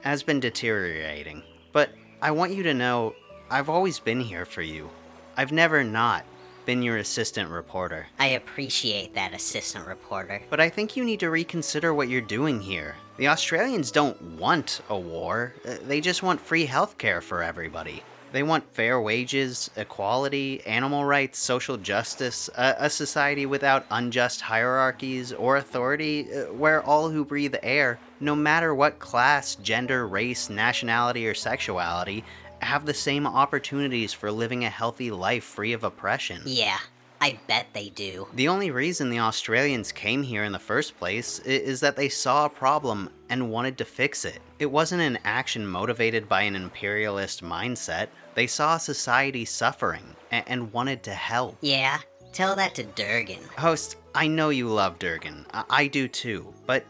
has 0.00 0.22
been 0.22 0.40
deteriorating. 0.40 1.42
But 1.72 1.90
I 2.22 2.30
want 2.30 2.52
you 2.52 2.62
to 2.64 2.74
know 2.74 3.14
I've 3.50 3.68
always 3.68 3.98
been 3.98 4.20
here 4.20 4.44
for 4.44 4.62
you. 4.62 4.90
I've 5.36 5.52
never 5.52 5.84
not 5.84 6.24
been 6.66 6.82
your 6.82 6.98
assistant 6.98 7.48
reporter. 7.48 8.06
I 8.18 8.26
appreciate 8.26 9.14
that, 9.14 9.32
assistant 9.32 9.86
reporter. 9.86 10.42
But 10.50 10.60
I 10.60 10.68
think 10.68 10.96
you 10.96 11.04
need 11.04 11.20
to 11.20 11.30
reconsider 11.30 11.94
what 11.94 12.08
you're 12.08 12.20
doing 12.20 12.60
here. 12.60 12.94
The 13.16 13.28
Australians 13.28 13.90
don't 13.90 14.20
want 14.38 14.82
a 14.90 14.98
war, 14.98 15.54
uh, 15.66 15.76
they 15.86 16.00
just 16.00 16.22
want 16.22 16.40
free 16.40 16.66
healthcare 16.66 17.22
for 17.22 17.42
everybody. 17.42 18.02
They 18.32 18.42
want 18.42 18.74
fair 18.74 19.00
wages, 19.00 19.70
equality, 19.76 20.64
animal 20.66 21.04
rights, 21.04 21.38
social 21.38 21.76
justice, 21.76 22.50
a, 22.56 22.74
a 22.80 22.90
society 22.90 23.46
without 23.46 23.86
unjust 23.90 24.42
hierarchies 24.42 25.32
or 25.32 25.56
authority, 25.56 26.32
uh, 26.32 26.52
where 26.52 26.82
all 26.82 27.08
who 27.08 27.24
breathe 27.24 27.54
air, 27.62 27.98
no 28.20 28.36
matter 28.36 28.74
what 28.74 28.98
class, 28.98 29.54
gender, 29.56 30.06
race, 30.06 30.50
nationality, 30.50 31.26
or 31.26 31.34
sexuality, 31.34 32.24
have 32.60 32.84
the 32.84 32.94
same 32.94 33.26
opportunities 33.26 34.12
for 34.12 34.30
living 34.30 34.64
a 34.64 34.70
healthy 34.70 35.10
life 35.10 35.44
free 35.44 35.72
of 35.72 35.84
oppression. 35.84 36.42
Yeah, 36.44 36.78
I 37.20 37.38
bet 37.46 37.66
they 37.72 37.88
do. 37.90 38.28
The 38.34 38.48
only 38.48 38.70
reason 38.70 39.10
the 39.10 39.18
Australians 39.18 39.90
came 39.92 40.22
here 40.22 40.44
in 40.44 40.52
the 40.52 40.58
first 40.58 40.98
place 40.98 41.40
is 41.40 41.80
that 41.80 41.96
they 41.96 42.08
saw 42.08 42.44
a 42.44 42.50
problem 42.50 43.10
and 43.28 43.50
wanted 43.50 43.76
to 43.78 43.84
fix 43.84 44.24
it. 44.24 44.40
It 44.58 44.70
wasn't 44.70 45.02
an 45.02 45.18
action 45.24 45.66
motivated 45.66 46.28
by 46.28 46.42
an 46.42 46.54
imperialist 46.54 47.42
mindset. 47.42 48.08
They 48.34 48.46
saw 48.46 48.76
a 48.76 48.80
society 48.80 49.44
suffering 49.44 50.04
and 50.30 50.72
wanted 50.72 51.02
to 51.04 51.12
help. 51.12 51.56
Yeah, 51.60 51.98
tell 52.32 52.54
that 52.56 52.74
to 52.76 52.84
Durgan. 52.84 53.40
Host, 53.56 53.96
I 54.14 54.28
know 54.28 54.50
you 54.50 54.68
love 54.68 54.98
Durgan. 54.98 55.46
I, 55.52 55.64
I 55.70 55.86
do 55.88 56.06
too, 56.06 56.52
but 56.66 56.84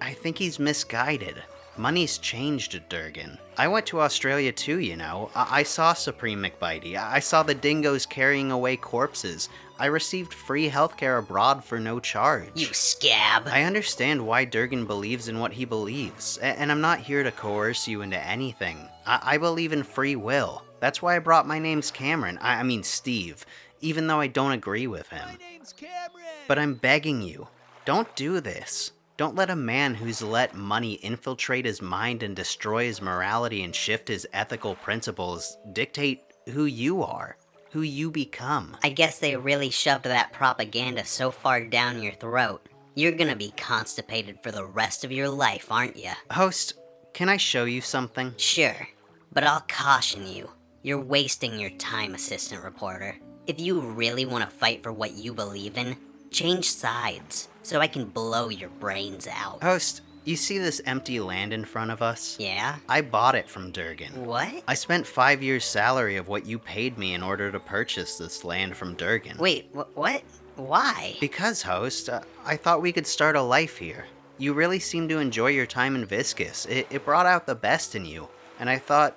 I 0.00 0.12
think 0.12 0.36
he's 0.36 0.58
misguided. 0.58 1.42
Money's 1.76 2.18
changed 2.18 2.80
Durgan. 2.88 3.38
I 3.60 3.68
went 3.68 3.84
to 3.88 4.00
Australia 4.00 4.52
too, 4.52 4.78
you 4.78 4.96
know. 4.96 5.30
I, 5.34 5.58
I 5.58 5.62
saw 5.64 5.92
Supreme 5.92 6.42
McBitey. 6.42 6.96
I, 6.96 7.16
I 7.16 7.18
saw 7.18 7.42
the 7.42 7.54
dingoes 7.54 8.06
carrying 8.06 8.50
away 8.50 8.78
corpses. 8.78 9.50
I 9.78 9.84
received 9.84 10.32
free 10.32 10.70
healthcare 10.70 11.18
abroad 11.18 11.62
for 11.62 11.78
no 11.78 12.00
charge. 12.00 12.48
You 12.54 12.72
scab. 12.72 13.42
I 13.48 13.64
understand 13.64 14.26
why 14.26 14.46
Durgan 14.46 14.86
believes 14.86 15.28
in 15.28 15.38
what 15.40 15.52
he 15.52 15.66
believes, 15.66 16.38
a- 16.40 16.58
and 16.58 16.72
I'm 16.72 16.80
not 16.80 17.00
here 17.00 17.22
to 17.22 17.30
coerce 17.30 17.86
you 17.86 18.00
into 18.00 18.18
anything. 18.18 18.78
I, 19.06 19.34
I 19.34 19.36
believe 19.36 19.74
in 19.74 19.82
free 19.82 20.16
will. 20.16 20.62
That's 20.80 21.02
why 21.02 21.16
I 21.16 21.18
brought 21.18 21.46
my 21.46 21.58
name's 21.58 21.90
Cameron. 21.90 22.38
I, 22.40 22.60
I 22.60 22.62
mean, 22.62 22.82
Steve, 22.82 23.44
even 23.82 24.06
though 24.06 24.20
I 24.20 24.28
don't 24.28 24.52
agree 24.52 24.86
with 24.86 25.10
him. 25.10 25.28
My 25.28 25.36
name's 25.36 25.74
Cameron. 25.74 26.24
But 26.48 26.58
I'm 26.58 26.76
begging 26.76 27.20
you, 27.20 27.46
don't 27.84 28.16
do 28.16 28.40
this. 28.40 28.92
Don't 29.20 29.36
let 29.36 29.50
a 29.50 29.54
man 29.54 29.94
who's 29.94 30.22
let 30.22 30.54
money 30.54 30.94
infiltrate 30.94 31.66
his 31.66 31.82
mind 31.82 32.22
and 32.22 32.34
destroy 32.34 32.84
his 32.86 33.02
morality 33.02 33.64
and 33.64 33.76
shift 33.76 34.08
his 34.08 34.26
ethical 34.32 34.76
principles 34.76 35.58
dictate 35.74 36.22
who 36.48 36.64
you 36.64 37.02
are, 37.02 37.36
who 37.70 37.82
you 37.82 38.10
become. 38.10 38.78
I 38.82 38.88
guess 38.88 39.18
they 39.18 39.36
really 39.36 39.68
shoved 39.68 40.04
that 40.04 40.32
propaganda 40.32 41.04
so 41.04 41.30
far 41.30 41.62
down 41.62 42.02
your 42.02 42.14
throat. 42.14 42.66
You're 42.94 43.12
gonna 43.12 43.36
be 43.36 43.52
constipated 43.58 44.38
for 44.42 44.52
the 44.52 44.64
rest 44.64 45.04
of 45.04 45.12
your 45.12 45.28
life, 45.28 45.70
aren't 45.70 45.98
you? 45.98 46.12
Host, 46.30 46.72
can 47.12 47.28
I 47.28 47.36
show 47.36 47.66
you 47.66 47.82
something? 47.82 48.32
Sure, 48.38 48.88
but 49.34 49.44
I'll 49.44 49.66
caution 49.68 50.26
you. 50.26 50.48
You're 50.82 50.98
wasting 50.98 51.60
your 51.60 51.76
time, 51.76 52.14
assistant 52.14 52.64
reporter. 52.64 53.18
If 53.46 53.60
you 53.60 53.82
really 53.82 54.24
want 54.24 54.48
to 54.48 54.56
fight 54.56 54.82
for 54.82 54.94
what 54.94 55.12
you 55.12 55.34
believe 55.34 55.76
in, 55.76 55.98
change 56.30 56.70
sides 56.70 57.49
so 57.62 57.80
I 57.80 57.86
can 57.86 58.04
blow 58.06 58.48
your 58.48 58.70
brains 58.70 59.26
out. 59.26 59.62
Host, 59.62 60.02
you 60.24 60.36
see 60.36 60.58
this 60.58 60.82
empty 60.84 61.18
land 61.20 61.52
in 61.52 61.64
front 61.64 61.90
of 61.90 62.02
us? 62.02 62.36
Yeah? 62.38 62.76
I 62.88 63.00
bought 63.00 63.34
it 63.34 63.48
from 63.48 63.70
Durgan. 63.70 64.24
What? 64.26 64.62
I 64.68 64.74
spent 64.74 65.06
five 65.06 65.42
years' 65.42 65.64
salary 65.64 66.16
of 66.16 66.28
what 66.28 66.46
you 66.46 66.58
paid 66.58 66.98
me 66.98 67.14
in 67.14 67.22
order 67.22 67.50
to 67.50 67.58
purchase 67.60 68.18
this 68.18 68.44
land 68.44 68.76
from 68.76 68.94
Durgan. 68.94 69.38
Wait, 69.38 69.70
wh- 69.72 69.96
what? 69.96 70.22
Why? 70.56 71.16
Because, 71.20 71.62
host, 71.62 72.10
uh, 72.10 72.20
I 72.44 72.56
thought 72.56 72.82
we 72.82 72.92
could 72.92 73.06
start 73.06 73.34
a 73.36 73.42
life 73.42 73.78
here. 73.78 74.04
You 74.36 74.52
really 74.52 74.78
seem 74.78 75.08
to 75.08 75.18
enjoy 75.18 75.48
your 75.48 75.66
time 75.66 75.94
in 75.94 76.06
Viscus. 76.06 76.66
It, 76.66 76.86
it 76.90 77.04
brought 77.04 77.26
out 77.26 77.46
the 77.46 77.54
best 77.54 77.94
in 77.94 78.04
you, 78.04 78.28
and 78.58 78.68
I 78.68 78.78
thought 78.78 79.16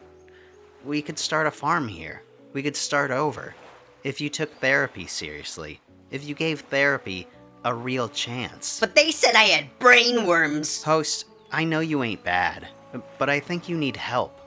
we 0.85 1.01
could 1.01 1.19
start 1.19 1.47
a 1.47 1.51
farm 1.51 1.87
here. 1.87 2.23
We 2.53 2.63
could 2.63 2.75
start 2.75 3.11
over. 3.11 3.55
If 4.03 4.21
you 4.21 4.29
took 4.29 4.53
therapy 4.59 5.07
seriously, 5.07 5.79
if 6.11 6.25
you 6.25 6.35
gave 6.35 6.61
therapy 6.61 7.27
a 7.63 7.73
real 7.73 8.09
chance. 8.09 8.79
But 8.79 8.95
they 8.95 9.11
said 9.11 9.35
I 9.35 9.43
had 9.43 9.79
brain 9.79 10.25
worms. 10.25 10.83
Host, 10.83 11.25
I 11.51 11.63
know 11.63 11.79
you 11.79 12.03
ain't 12.03 12.23
bad, 12.23 12.67
but 13.17 13.29
I 13.29 13.39
think 13.39 13.69
you 13.69 13.77
need 13.77 13.95
help. 13.97 14.39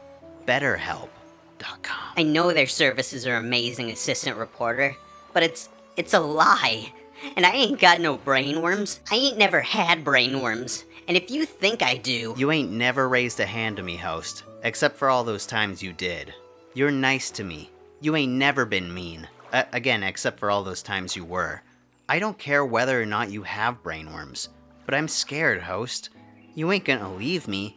BetterHelp.com. 0.46 2.14
I 2.16 2.22
know 2.22 2.52
their 2.52 2.66
services 2.66 3.26
are 3.26 3.37
amazing, 3.37 3.90
assistant 3.90 4.37
reporter, 4.37 4.96
but 5.33 5.42
it's 5.42 5.68
it's 5.96 6.14
a 6.14 6.20
lie. 6.20 6.92
And 7.37 7.46
I 7.46 7.52
ain't 7.52 7.81
got 7.81 8.00
no 8.00 8.16
brain 8.18 8.61
worms. 8.61 9.00
I 9.11 9.14
ain't 9.16 9.38
never 9.38 9.61
had 9.62 10.05
brain 10.05 10.40
worms. 10.42 10.85
And 11.09 11.16
if 11.16 11.31
you 11.31 11.46
think 11.46 11.83
I 11.83 11.96
do, 11.96 12.35
You 12.37 12.50
ain't 12.50 12.70
never 12.70 13.09
raised 13.09 13.40
a 13.40 13.46
hand 13.46 13.76
to 13.79 13.83
me, 13.83 13.96
host, 13.96 14.42
except 14.64 14.96
for 14.96 15.09
all 15.09 15.24
those 15.24 15.46
times 15.46 15.83
you 15.83 15.92
did. 15.92 16.35
You're 16.74 16.90
nice 16.90 17.31
to 17.33 17.44
me. 17.44 17.70
You 18.00 18.16
ain't 18.16 18.33
never 18.33 18.64
been 18.66 18.92
mean. 18.92 19.26
A- 19.52 19.66
again, 19.72 20.02
except 20.02 20.38
for 20.38 20.50
all 20.50 20.62
those 20.62 20.83
times 20.83 21.16
you 21.16 21.24
were. 21.24 21.62
I 22.09 22.19
don't 22.19 22.38
care 22.38 22.64
whether 22.64 23.01
or 23.01 23.07
not 23.07 23.31
you 23.31 23.42
have 23.42 23.83
brainworms, 23.83 24.49
but 24.85 24.95
I'm 24.95 25.09
scared, 25.09 25.61
host. 25.62 26.11
You 26.55 26.71
ain't 26.73 26.85
gonna 26.85 27.12
leave 27.14 27.49
me, 27.49 27.77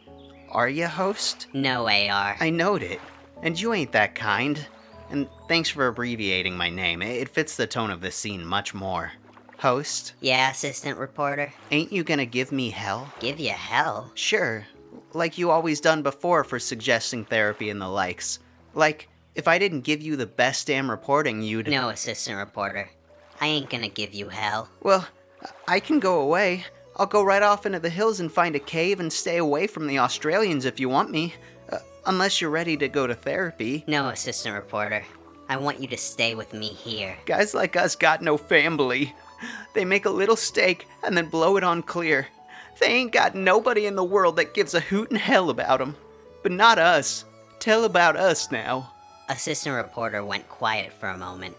are 0.49 0.69
ya, 0.69 0.87
host? 0.87 1.47
no 1.53 1.87
AR. 1.87 2.37
I 2.39 2.49
knowed 2.49 2.83
it. 2.83 3.01
And 3.41 3.59
you 3.59 3.73
ain't 3.73 3.91
that 3.93 4.15
kind. 4.15 4.65
And 5.09 5.27
thanks 5.47 5.69
for 5.69 5.87
abbreviating 5.87 6.55
my 6.55 6.69
name. 6.69 7.01
It 7.01 7.29
fits 7.29 7.55
the 7.55 7.65
tone 7.65 7.89
of 7.89 8.01
this 8.01 8.15
scene 8.15 8.45
much 8.45 8.73
more. 8.73 9.11
Host, 9.57 10.13
Yeah, 10.21 10.51
assistant 10.51 10.97
reporter? 10.97 11.51
ain't 11.71 11.91
you 11.91 12.03
gonna 12.03 12.25
give 12.25 12.51
me 12.51 12.69
hell? 12.69 13.11
Give 13.19 13.39
you 13.39 13.49
hell. 13.51 14.11
Sure, 14.15 14.65
like 15.13 15.37
you 15.37 15.49
always 15.51 15.81
done 15.81 16.01
before 16.03 16.43
for 16.43 16.59
suggesting 16.59 17.25
therapy 17.25 17.69
and 17.69 17.81
the 17.81 17.87
likes. 17.87 18.39
Like, 18.73 19.09
if 19.35 19.47
I 19.47 19.57
didn't 19.57 19.81
give 19.81 20.01
you 20.01 20.15
the 20.15 20.25
best 20.27 20.67
damn 20.67 20.89
reporting, 20.89 21.41
you'd. 21.41 21.67
No, 21.67 21.89
assistant 21.89 22.37
reporter. 22.37 22.89
I 23.41 23.47
ain't 23.47 23.69
gonna 23.69 23.89
give 23.89 24.13
you 24.13 24.29
hell. 24.29 24.69
Well, 24.81 25.07
I 25.67 25.79
can 25.79 25.99
go 25.99 26.21
away. 26.21 26.65
I'll 26.95 27.05
go 27.05 27.23
right 27.23 27.41
off 27.41 27.65
into 27.65 27.79
the 27.79 27.89
hills 27.89 28.19
and 28.19 28.31
find 28.31 28.55
a 28.55 28.59
cave 28.59 28.99
and 28.99 29.11
stay 29.11 29.37
away 29.37 29.67
from 29.67 29.87
the 29.87 29.99
Australians 29.99 30.65
if 30.65 30.79
you 30.79 30.89
want 30.89 31.11
me. 31.11 31.33
Uh, 31.71 31.77
unless 32.05 32.41
you're 32.41 32.49
ready 32.49 32.75
to 32.77 32.89
go 32.89 33.07
to 33.07 33.15
therapy. 33.15 33.85
No, 33.87 34.09
assistant 34.09 34.55
reporter. 34.55 35.05
I 35.47 35.57
want 35.57 35.79
you 35.79 35.87
to 35.87 35.97
stay 35.97 36.35
with 36.35 36.53
me 36.53 36.67
here. 36.67 37.17
Guys 37.25 37.53
like 37.53 37.75
us 37.75 37.95
got 37.95 38.21
no 38.21 38.37
family. 38.37 39.15
They 39.73 39.85
make 39.85 40.05
a 40.05 40.09
little 40.09 40.35
stake 40.35 40.85
and 41.03 41.15
then 41.15 41.29
blow 41.29 41.55
it 41.55 41.63
on 41.63 41.81
clear. 41.81 42.27
They 42.79 42.87
ain't 42.87 43.13
got 43.13 43.35
nobody 43.35 43.85
in 43.85 43.95
the 43.95 44.03
world 44.03 44.35
that 44.35 44.53
gives 44.53 44.73
a 44.73 44.79
hoot 44.79 45.09
in 45.09 45.17
hell 45.17 45.49
about 45.49 45.81
'em. 45.81 45.95
But 46.43 46.51
not 46.51 46.77
us. 46.77 47.25
Tell 47.59 47.85
about 47.85 48.15
us 48.15 48.51
now. 48.51 48.93
Assistant 49.29 49.75
reporter 49.75 50.23
went 50.23 50.49
quiet 50.49 50.91
for 50.93 51.07
a 51.09 51.17
moment. 51.17 51.55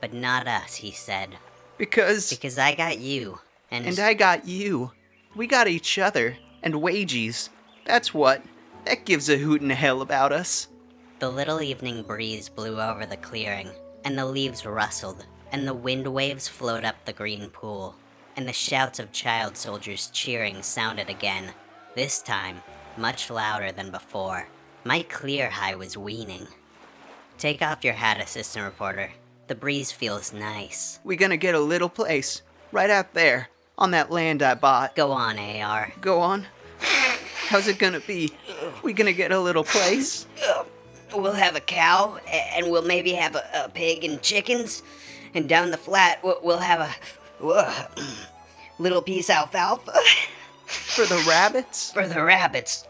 But 0.00 0.12
not 0.12 0.46
us, 0.46 0.76
he 0.76 0.90
said. 0.90 1.36
Because. 1.78 2.30
Because 2.30 2.58
I 2.58 2.74
got 2.74 2.98
you. 2.98 3.38
And, 3.70 3.86
And 3.86 3.98
I 3.98 4.14
got 4.14 4.46
you. 4.46 4.92
We 5.34 5.46
got 5.46 5.68
each 5.68 5.98
other. 5.98 6.36
And 6.62 6.82
wages. 6.82 7.50
That's 7.86 8.12
what. 8.14 8.42
That 8.86 9.04
gives 9.04 9.28
a 9.28 9.36
hoot 9.36 9.62
in 9.62 9.70
hell 9.70 10.02
about 10.02 10.32
us. 10.32 10.68
The 11.18 11.30
little 11.30 11.60
evening 11.60 12.02
breeze 12.02 12.48
blew 12.48 12.80
over 12.80 13.04
the 13.04 13.18
clearing, 13.18 13.68
and 14.04 14.18
the 14.18 14.24
leaves 14.24 14.64
rustled, 14.64 15.26
and 15.52 15.68
the 15.68 15.74
wind 15.74 16.06
waves 16.06 16.48
flowed 16.48 16.82
up 16.84 17.04
the 17.04 17.12
green 17.12 17.50
pool, 17.50 17.94
and 18.36 18.48
the 18.48 18.54
shouts 18.54 18.98
of 18.98 19.12
child 19.12 19.58
soldiers 19.58 20.08
cheering 20.14 20.62
sounded 20.62 21.10
again, 21.10 21.52
this 21.94 22.22
time 22.22 22.62
much 22.96 23.30
louder 23.30 23.70
than 23.70 23.90
before. 23.90 24.48
My 24.84 25.02
clear 25.02 25.50
high 25.50 25.74
was 25.74 25.96
weaning. 25.96 26.46
Take 27.36 27.60
off 27.60 27.84
your 27.84 27.94
hat, 27.94 28.20
assistant 28.20 28.64
reporter. 28.64 29.10
The 29.50 29.56
breeze 29.56 29.90
feels 29.90 30.32
nice. 30.32 31.00
We 31.02 31.16
gonna 31.16 31.36
get 31.36 31.56
a 31.56 31.58
little 31.60 31.88
place. 31.88 32.42
Right 32.70 32.88
out 32.88 33.14
there. 33.14 33.48
On 33.76 33.90
that 33.90 34.08
land 34.08 34.44
I 34.44 34.54
bought. 34.54 34.94
Go 34.94 35.10
on, 35.10 35.40
AR. 35.40 35.92
Go 36.00 36.20
on. 36.20 36.46
How's 37.48 37.66
it 37.66 37.80
gonna 37.80 37.98
be? 37.98 38.32
We 38.84 38.92
gonna 38.92 39.12
get 39.12 39.32
a 39.32 39.40
little 39.40 39.64
place? 39.64 40.24
We'll 41.12 41.32
have 41.32 41.56
a 41.56 41.60
cow, 41.60 42.20
and 42.30 42.70
we'll 42.70 42.84
maybe 42.86 43.14
have 43.14 43.34
a, 43.34 43.64
a 43.64 43.68
pig 43.68 44.04
and 44.04 44.22
chickens, 44.22 44.84
and 45.34 45.48
down 45.48 45.72
the 45.72 45.76
flat 45.76 46.22
we'll, 46.22 46.58
have 46.58 46.80
a 47.42 47.44
uh, 47.44 47.86
little 48.78 49.02
piece 49.02 49.30
of 49.30 49.34
alfalfa 49.34 49.98
For 50.66 51.06
the 51.06 51.24
rabbits? 51.28 51.90
for 51.90 52.06
the 52.06 52.22
rabbits, 52.22 52.86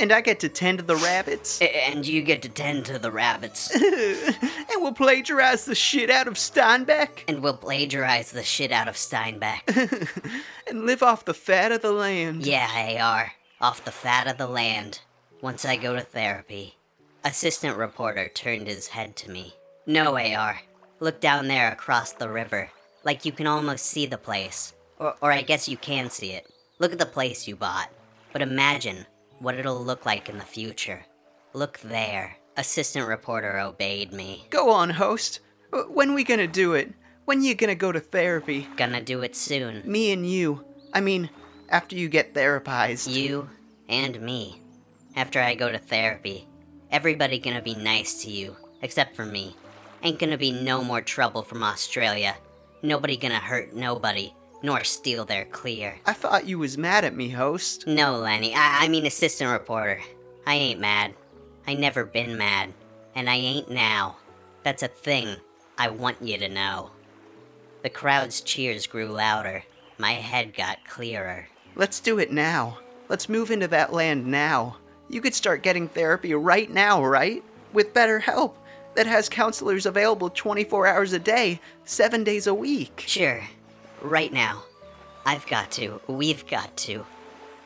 And 0.00 0.12
I 0.12 0.22
get 0.22 0.40
to 0.40 0.48
tend 0.48 0.78
to 0.78 0.84
the 0.84 0.96
rabbits? 0.96 1.60
And 1.60 2.06
you 2.06 2.22
get 2.22 2.40
to 2.42 2.48
tend 2.48 2.86
to 2.86 2.98
the 2.98 3.10
rabbits, 3.10 3.70
and 3.74 4.36
we'll 4.76 4.94
plagiarize 4.94 5.66
the 5.66 5.74
shit 5.74 6.08
out 6.08 6.26
of 6.26 6.34
Steinbeck? 6.34 7.24
and 7.28 7.42
we'll 7.42 7.58
plagiarize 7.58 8.32
the 8.32 8.42
shit 8.42 8.72
out 8.72 8.88
of 8.88 8.94
Steinbeck. 8.94 10.08
and 10.66 10.86
live 10.86 11.02
off 11.02 11.26
the 11.26 11.34
fat 11.34 11.70
of 11.70 11.82
the 11.82 11.92
land? 11.92 12.46
yeah, 12.46 12.96
AR, 12.98 13.32
off 13.60 13.84
the 13.84 13.90
fat 13.90 14.26
of 14.26 14.38
the 14.38 14.46
land. 14.46 15.00
Once 15.42 15.66
I 15.66 15.76
go 15.76 15.94
to 15.94 16.00
therapy. 16.00 16.76
Assistant 17.22 17.76
reporter 17.76 18.28
turned 18.28 18.68
his 18.68 18.88
head 18.88 19.16
to 19.16 19.30
me. 19.30 19.52
No, 19.86 20.16
AR. 20.16 20.62
Look 20.98 21.20
down 21.20 21.48
there 21.48 21.70
across 21.70 22.12
the 22.12 22.30
river. 22.30 22.70
Like 23.04 23.26
you 23.26 23.32
can 23.32 23.46
almost 23.46 23.84
see 23.84 24.06
the 24.06 24.16
place. 24.16 24.72
Or, 24.98 25.14
or 25.20 25.30
I 25.30 25.42
guess 25.42 25.68
you 25.68 25.76
can 25.76 26.08
see 26.08 26.32
it. 26.32 26.46
Look 26.78 26.92
at 26.92 26.98
the 26.98 27.04
place 27.06 27.46
you 27.46 27.54
bought. 27.54 27.90
But 28.32 28.42
imagine 28.42 29.06
what 29.40 29.56
it'll 29.56 29.82
look 29.82 30.06
like 30.06 30.28
in 30.28 30.38
the 30.38 30.44
future. 30.44 31.04
Look 31.52 31.80
there. 31.80 32.36
Assistant 32.56 33.08
reporter 33.08 33.58
obeyed 33.58 34.12
me. 34.12 34.46
Go 34.50 34.70
on, 34.70 34.90
host. 34.90 35.40
When 35.88 36.14
we 36.14 36.22
gonna 36.24 36.46
do 36.46 36.74
it? 36.74 36.92
When 37.24 37.42
you 37.42 37.54
gonna 37.54 37.74
go 37.74 37.90
to 37.90 38.00
therapy? 38.00 38.68
Gonna 38.76 39.02
do 39.02 39.22
it 39.22 39.34
soon. 39.34 39.82
Me 39.84 40.12
and 40.12 40.28
you. 40.28 40.64
I 40.92 41.00
mean, 41.00 41.30
after 41.68 41.96
you 41.96 42.08
get 42.08 42.34
therapized. 42.34 43.12
You 43.12 43.48
and 43.88 44.20
me. 44.20 44.60
After 45.16 45.40
I 45.40 45.54
go 45.54 45.70
to 45.70 45.78
therapy, 45.78 46.46
everybody 46.90 47.38
gonna 47.38 47.62
be 47.62 47.74
nice 47.74 48.22
to 48.22 48.30
you, 48.30 48.56
except 48.82 49.16
for 49.16 49.24
me. 49.24 49.56
Ain't 50.02 50.18
gonna 50.18 50.38
be 50.38 50.52
no 50.52 50.84
more 50.84 51.00
trouble 51.00 51.42
from 51.42 51.62
Australia. 51.62 52.36
Nobody 52.82 53.16
gonna 53.16 53.38
hurt 53.38 53.74
nobody, 53.74 54.32
nor 54.62 54.84
steal 54.84 55.24
their 55.24 55.44
clear. 55.46 55.96
I 56.06 56.12
thought 56.12 56.46
you 56.46 56.58
was 56.58 56.78
mad 56.78 57.04
at 57.04 57.16
me, 57.16 57.28
host. 57.28 57.86
No, 57.86 58.18
Lenny, 58.18 58.54
I, 58.54 58.84
I 58.84 58.88
mean 58.88 59.06
assistant 59.06 59.50
reporter. 59.50 60.00
I 60.46 60.54
ain't 60.54 60.80
mad. 60.80 61.14
I 61.66 61.74
never 61.74 62.04
been 62.04 62.36
mad. 62.36 62.72
And 63.14 63.28
I 63.28 63.36
ain't 63.36 63.70
now. 63.70 64.16
That's 64.62 64.82
a 64.82 64.88
thing 64.88 65.36
I 65.78 65.88
want 65.88 66.22
you 66.22 66.38
to 66.38 66.48
know. 66.48 66.90
The 67.82 67.90
crowd's 67.90 68.40
cheers 68.42 68.86
grew 68.86 69.06
louder. 69.06 69.64
My 69.98 70.12
head 70.12 70.54
got 70.54 70.86
clearer. 70.86 71.48
Let's 71.76 72.00
do 72.00 72.18
it 72.18 72.32
now. 72.32 72.78
Let's 73.08 73.28
move 73.28 73.50
into 73.50 73.68
that 73.68 73.92
land 73.92 74.26
now. 74.26 74.76
You 75.08 75.20
could 75.20 75.34
start 75.34 75.62
getting 75.62 75.88
therapy 75.88 76.34
right 76.34 76.70
now, 76.70 77.04
right? 77.04 77.42
With 77.72 77.94
better 77.94 78.18
help. 78.18 78.56
That 78.96 79.06
has 79.06 79.28
counselors 79.28 79.86
available 79.86 80.30
24 80.30 80.86
hours 80.86 81.12
a 81.12 81.18
day, 81.18 81.60
7 81.84 82.24
days 82.24 82.46
a 82.46 82.54
week. 82.54 83.04
Sure. 83.06 83.42
Right 84.02 84.32
now. 84.32 84.64
I've 85.26 85.46
got 85.46 85.70
to, 85.72 86.00
we've 86.06 86.46
got 86.46 86.76
to 86.78 87.04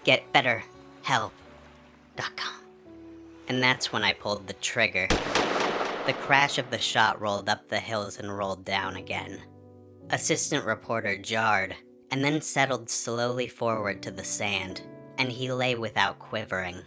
get 0.02 0.32
better 0.32 0.64
betterhelp.com. 1.04 2.54
And 3.48 3.62
that's 3.62 3.92
when 3.92 4.02
I 4.02 4.12
pulled 4.14 4.46
the 4.46 4.54
trigger. 4.54 5.06
The 6.06 6.14
crash 6.20 6.58
of 6.58 6.70
the 6.70 6.78
shot 6.78 7.20
rolled 7.20 7.48
up 7.48 7.68
the 7.68 7.80
hills 7.80 8.18
and 8.18 8.36
rolled 8.36 8.64
down 8.64 8.96
again. 8.96 9.40
Assistant 10.10 10.64
reporter 10.64 11.16
jarred, 11.16 11.74
and 12.10 12.24
then 12.24 12.40
settled 12.40 12.90
slowly 12.90 13.48
forward 13.48 14.02
to 14.02 14.10
the 14.10 14.24
sand, 14.24 14.82
and 15.18 15.30
he 15.30 15.50
lay 15.50 15.74
without 15.74 16.18
quivering. 16.18 16.82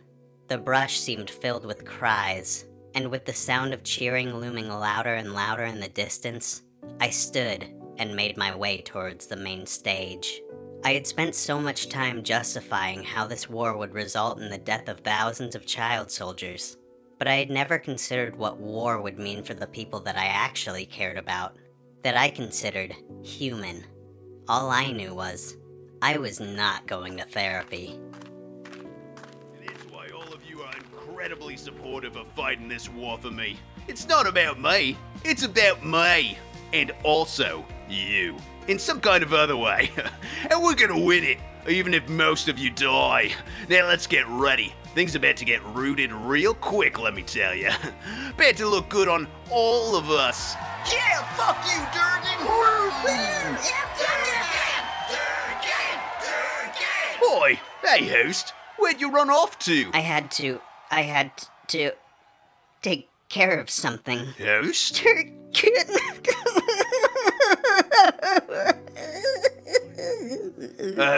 The 0.48 0.58
brush 0.58 1.00
seemed 1.00 1.30
filled 1.30 1.66
with 1.66 1.86
cries, 1.86 2.66
and 2.94 3.10
with 3.10 3.26
the 3.26 3.34
sound 3.34 3.74
of 3.74 3.84
cheering 3.84 4.36
looming 4.36 4.70
louder 4.70 5.16
and 5.16 5.34
louder 5.34 5.64
in 5.64 5.80
the 5.80 5.90
distance, 5.90 6.62
I 7.00 7.10
stood 7.10 7.68
and 7.98 8.16
made 8.16 8.38
my 8.38 8.56
way 8.56 8.82
towards 8.82 9.28
the 9.28 9.36
main 9.36 9.66
stage. 9.66 10.42
I 10.84 10.94
had 10.94 11.08
spent 11.08 11.36
so 11.36 11.60
much 11.60 11.90
time 11.90 12.24
justifying 12.24 13.04
how 13.04 13.26
this 13.28 13.50
war 13.50 13.76
would 13.78 13.94
result 13.94 14.40
in 14.40 14.50
the 14.50 14.58
death 14.58 14.88
of 14.88 15.00
thousands 15.00 15.56
of 15.56 15.66
child 15.66 16.12
soldiers, 16.12 16.78
but 17.18 17.28
I 17.28 17.36
had 17.36 17.50
never 17.50 17.80
considered 17.80 18.38
what 18.38 18.60
war 18.60 19.02
would 19.02 19.18
mean 19.18 19.44
for 19.44 19.54
the 19.54 19.68
people 19.68 20.00
that 20.02 20.18
I 20.18 20.26
actually 20.26 20.86
cared 20.86 21.18
about, 21.18 21.56
that 22.04 22.16
I 22.16 22.30
considered 22.30 22.96
human. 23.24 23.84
All 24.48 24.70
I 24.70 24.92
knew 24.92 25.14
was, 25.16 25.58
I 26.02 26.18
was 26.18 26.40
not 26.40 26.86
going 26.88 27.18
to 27.18 27.26
therapy. 27.26 28.00
That's 29.66 29.84
why 29.92 30.08
all 30.16 30.32
of 30.32 30.48
you 30.48 30.62
are 30.62 30.74
incredibly 30.76 31.58
supportive 31.58 32.16
of 32.16 32.28
fighting 32.34 32.70
this 32.70 32.88
war 32.88 33.18
for 33.18 33.32
me. 33.32 33.58
It's 33.88 34.08
not 34.08 34.28
about 34.28 34.62
me, 34.62 34.96
it's 35.26 35.44
about 35.44 35.84
me. 35.84 36.38
And 36.72 36.92
also 37.04 37.66
you. 37.90 38.36
In 38.68 38.80
some 38.80 39.00
kind 39.00 39.24
of 39.24 39.34
other 39.34 39.56
way. 39.56 39.92
and 40.50 40.62
we're 40.62 40.76
gonna 40.76 41.00
win 41.00 41.24
it, 41.24 41.38
even 41.68 41.94
if 41.94 42.08
most 42.10 42.48
of 42.48 42.60
you 42.60 42.70
die. 42.70 43.32
Now 43.70 43.88
let's 43.88 44.08
get 44.08 44.28
ready. 44.28 44.74
Things 44.94 45.14
are 45.14 45.20
about 45.20 45.38
to 45.38 45.46
get 45.46 45.64
rooted 45.76 46.12
real 46.12 46.56
quick, 46.56 47.00
let 47.00 47.14
me 47.14 47.22
tell 47.22 47.54
you. 47.54 47.70
About 48.34 48.56
to 48.56 48.66
look 48.66 48.90
good 48.90 49.08
on 49.08 49.28
all 49.52 49.96
of 49.96 50.10
us. 50.10 50.56
Yeah, 50.92 51.22
fuck 51.36 51.64
you, 51.68 51.80
Durgan! 51.94 52.18
Boy, 57.20 57.60
hey 57.84 58.08
host, 58.08 58.54
where'd 58.80 59.00
you 59.00 59.12
run 59.12 59.30
off 59.30 59.60
to? 59.60 59.92
I 59.94 60.00
had 60.00 60.32
to, 60.32 60.60
I 60.90 61.04
had 61.04 61.32
to 61.68 61.92
take 62.82 63.08
care 63.30 63.60
of 63.60 63.70
something. 63.70 64.34
Host? 64.40 65.04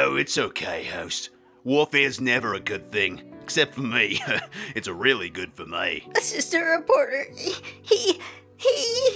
Oh, 0.10 0.15
it's 0.15 0.39
okay, 0.39 0.86
host. 0.86 1.30
Warfare's 1.63 2.19
never 2.19 2.56
a 2.56 2.60
good 2.60 2.91
thing. 2.91 3.22
Except 3.43 3.76
for 3.76 3.82
me. 3.82 4.19
it's 4.76 4.88
really 4.88 5.30
good 5.30 5.54
for 5.54 5.67
me. 5.67 6.10
Assistant 6.17 6.65
reporter, 6.65 7.28
he, 7.38 7.54
he. 7.84 8.19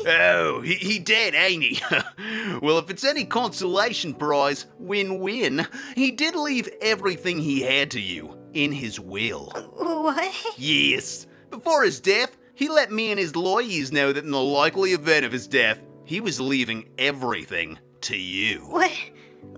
Oh, 0.06 0.62
he, 0.64 0.76
he 0.76 1.00
dead, 1.00 1.34
ain't 1.34 1.64
he? 1.64 1.82
well, 2.62 2.78
if 2.78 2.92
it's 2.92 3.04
any 3.04 3.26
consolation 3.26 4.14
prize, 4.14 4.68
win-win. 4.78 5.66
He 5.96 6.12
did 6.12 6.36
leave 6.36 6.70
everything 6.80 7.40
he 7.40 7.62
had 7.62 7.90
to 7.92 8.00
you 8.00 8.38
in 8.54 8.72
his 8.72 9.00
will. 9.00 9.52
What? 9.56 10.32
Yes. 10.60 11.26
Before 11.50 11.84
his 11.84 12.00
death, 12.00 12.38
he 12.54 12.70
let 12.70 12.92
me 12.92 13.10
and 13.10 13.20
his 13.20 13.36
lawyers 13.36 13.92
know 13.92 14.14
that 14.14 14.26
in 14.26 14.32
the 14.32 14.40
likely 14.40 14.92
event 14.92 15.26
of 15.26 15.32
his 15.32 15.48
death, 15.48 15.84
he 16.06 16.22
was 16.22 16.40
leaving 16.40 16.88
everything 17.00 17.80
to 18.02 18.16
you. 18.16 18.60
What? 18.68 18.92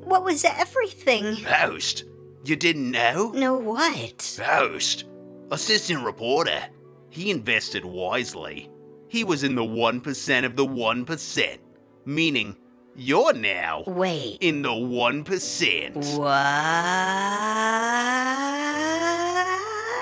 What 0.04 0.24
was 0.24 0.45
everything? 0.45 1.24
Mm. 1.24 1.43
Host, 1.43 2.06
you 2.43 2.56
didn't 2.56 2.91
know? 2.91 3.32
No, 3.32 3.56
what? 3.58 4.39
Host, 4.43 5.06
assistant 5.52 6.04
reporter. 6.06 6.62
He 7.10 7.32
invested 7.32 7.86
wisely. 7.86 8.69
He 9.08 9.24
was 9.24 9.43
in 9.43 9.56
the 9.56 9.63
1% 9.63 10.45
of 10.45 10.56
the 10.56 10.65
1%, 10.65 11.58
meaning 12.06 12.56
you're 12.95 13.34
now 13.34 13.84
Wait. 13.88 14.38
in 14.41 14.62
the 14.62 14.69
1%. 14.69 15.95
What? 16.17 16.36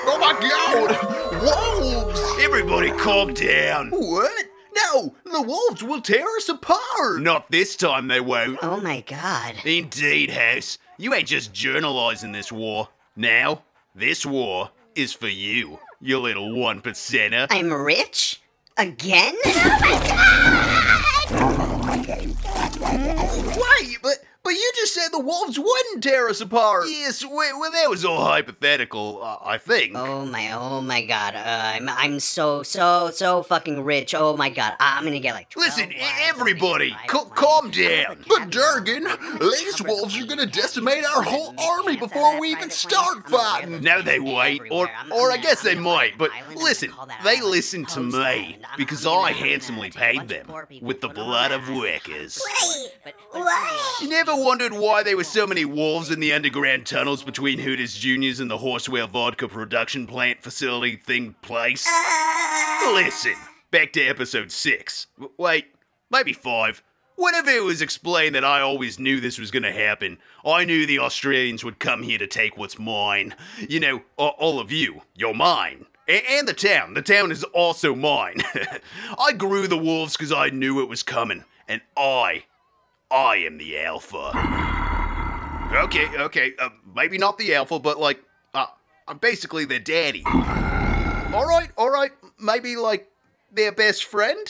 Oh 0.06 0.18
my 0.20 0.34
god! 0.50 1.34
Wolves! 1.42 2.22
Everybody 2.44 2.92
calm 2.92 3.34
down. 3.34 3.90
What? 3.90 4.46
No, 4.76 5.16
the 5.26 5.42
wolves 5.42 5.84
will 5.84 6.02
tear 6.02 6.26
us 6.38 6.50
apart! 6.50 7.22
Not 7.22 7.52
this 7.52 7.76
time 7.76 8.08
they 8.08 8.20
won't. 8.20 8.60
Oh 8.62 8.80
my 8.80 9.02
god. 9.02 9.56
Indeed, 9.66 10.32
House. 10.32 10.78
You 10.98 11.14
ain't 11.14 11.28
just 11.28 11.54
journalizing 11.54 12.32
this 12.32 12.52
war. 12.52 12.90
Now, 13.16 13.64
this 13.96 14.26
war 14.26 14.72
is 14.96 15.14
for 15.14 15.28
you, 15.28 15.80
you 16.02 16.20
little 16.20 16.56
one 16.60 16.82
percenter. 16.82 17.48
I'm 17.50 17.72
rich? 17.72 18.42
Again? 18.78 19.36
Oh 19.46 19.80
my 21.84 22.04
god! 22.06 22.24
Wait, 23.80 23.98
but 24.02 24.16
but 24.44 24.52
you 24.52 24.72
just 24.76 24.94
said 24.94 25.10
the 25.12 25.20
wolves 25.20 25.58
wouldn't 25.58 26.04
tear 26.04 26.28
us 26.30 26.42
apart! 26.42 26.86
Yes, 26.90 27.24
well, 27.26 27.60
well, 27.60 27.72
that 27.72 27.90
was 27.90 28.04
all 28.04 28.24
hypothetical, 28.26 29.22
uh, 29.24 29.38
I 29.44 29.58
think. 29.58 29.94
Oh 29.96 30.26
my, 30.26 30.52
oh 30.52 30.82
my 30.82 31.06
god. 31.06 31.36
Uh, 31.36 31.40
I'm, 31.46 31.90
I'm 31.90 32.20
so, 32.20 32.64
so, 32.64 33.10
so 33.12 33.44
fucking 33.44 33.84
rich. 33.84 34.14
Oh 34.14 34.36
my 34.36 34.50
god. 34.50 34.74
I'm 34.80 35.04
gonna 35.04 35.20
get 35.20 35.34
like. 35.34 35.56
Listen, 35.56 35.92
everybody, 36.24 36.96
I'm 37.00 37.08
ca- 37.08 37.26
calm 37.26 37.72
down. 37.72 38.24
But 38.28 38.50
Durgan, 38.50 39.08
these 39.40 39.82
wolves 39.82 40.20
are 40.20 40.26
gonna 40.26 40.46
decimate 40.46 41.06
our 41.06 41.24
whole 41.24 41.56
army 41.60 41.98
before 41.98 42.40
we 42.40 42.50
even 42.50 42.70
start 42.70 43.30
fighting! 43.30 43.82
No, 43.82 44.02
they 44.02 44.20
wait, 44.20 44.62
or 44.72 44.90
or 45.12 45.32
I 45.32 45.38
guess 45.38 45.62
they 45.62 45.76
might. 45.76 46.18
But 46.18 46.32
listen, 46.56 46.92
they 47.24 47.42
listen 47.42 47.86
to 47.86 48.02
me 48.02 48.58
because 48.78 49.06
I 49.06 49.32
handsomely 49.32 49.90
paid 49.90 50.28
them 50.28 50.52
with 50.82 51.02
the 51.02 51.10
blood 51.10 51.52
of 51.52 51.70
workers. 51.70 52.42
Wait, 52.44 53.14
what? 53.32 54.02
You 54.02 54.10
never 54.34 54.46
wondered 54.46 54.74
why 54.74 55.04
there 55.04 55.18
were 55.18 55.24
so 55.24 55.46
many 55.46 55.66
wolves 55.66 56.10
in 56.10 56.20
the 56.20 56.34
underground 56.34 56.86
tunnels 56.86 57.24
between 57.24 57.60
Hooters 57.60 57.96
Juniors 57.96 58.40
and 58.40 58.50
the 58.50 58.58
Horsewell 58.58 59.08
Vodka 59.10 59.48
production 59.48 60.08
plant 60.08 60.42
facility 60.42 60.96
thing 60.96 61.36
place? 61.42 61.88
Listen, 62.86 63.36
back 63.72 63.94
to 63.94 64.02
episode 64.04 64.52
6. 64.52 65.08
W- 65.18 65.34
Wait, 65.38 65.66
maybe 66.10 66.34
5. 66.34 66.82
Whenever 67.16 67.52
it 67.52 67.64
was 67.64 67.82
explained 67.82 68.34
that 68.34 68.44
I 68.44 68.62
always 68.62 68.98
knew 68.98 69.20
this 69.20 69.38
was 69.38 69.52
gonna 69.52 69.72
happen, 69.72 70.18
I 70.44 70.66
knew 70.66 70.86
the 70.86 71.00
Australians 71.00 71.64
would 71.64 71.78
come 71.80 72.02
here 72.02 72.18
to 72.18 72.28
take 72.28 72.58
what's 72.58 72.80
mine. 72.80 73.36
You 73.70 73.80
know, 73.80 74.02
all 74.18 74.60
of 74.60 74.72
you, 74.72 75.02
you're 75.16 75.36
mine. 75.36 75.86
And 76.08 76.48
the 76.48 76.54
town. 76.54 76.96
The 76.96 77.02
town 77.04 77.32
is 77.32 77.44
also 77.46 77.94
mine. 77.96 78.38
I 79.20 79.34
grew 79.34 79.68
the 79.68 79.78
wolves 79.78 80.18
because 80.18 80.32
I 80.32 80.50
knew 80.50 80.82
it 80.82 80.90
was 80.90 81.04
coming. 81.04 81.46
And 81.68 81.82
I, 81.96 82.44
I 83.14 83.36
am 83.46 83.60
the 83.60 83.78
alpha. 83.78 84.32
Okay, 85.84 86.08
okay, 86.18 86.54
uh, 86.58 86.70
maybe 86.96 87.20
not 87.20 87.38
the 87.38 87.54
alpha, 87.54 87.78
but 87.78 88.00
like, 88.00 88.20
uh, 88.56 88.66
I'm 89.08 89.20
basically 89.20 89.66
their 89.66 89.80
daddy. 89.80 90.24
Alright, 90.26 91.70
alright, 91.78 92.12
maybe 92.40 92.76
like 92.76 93.12
their 93.52 93.72
best 93.72 94.06
friend? 94.06 94.48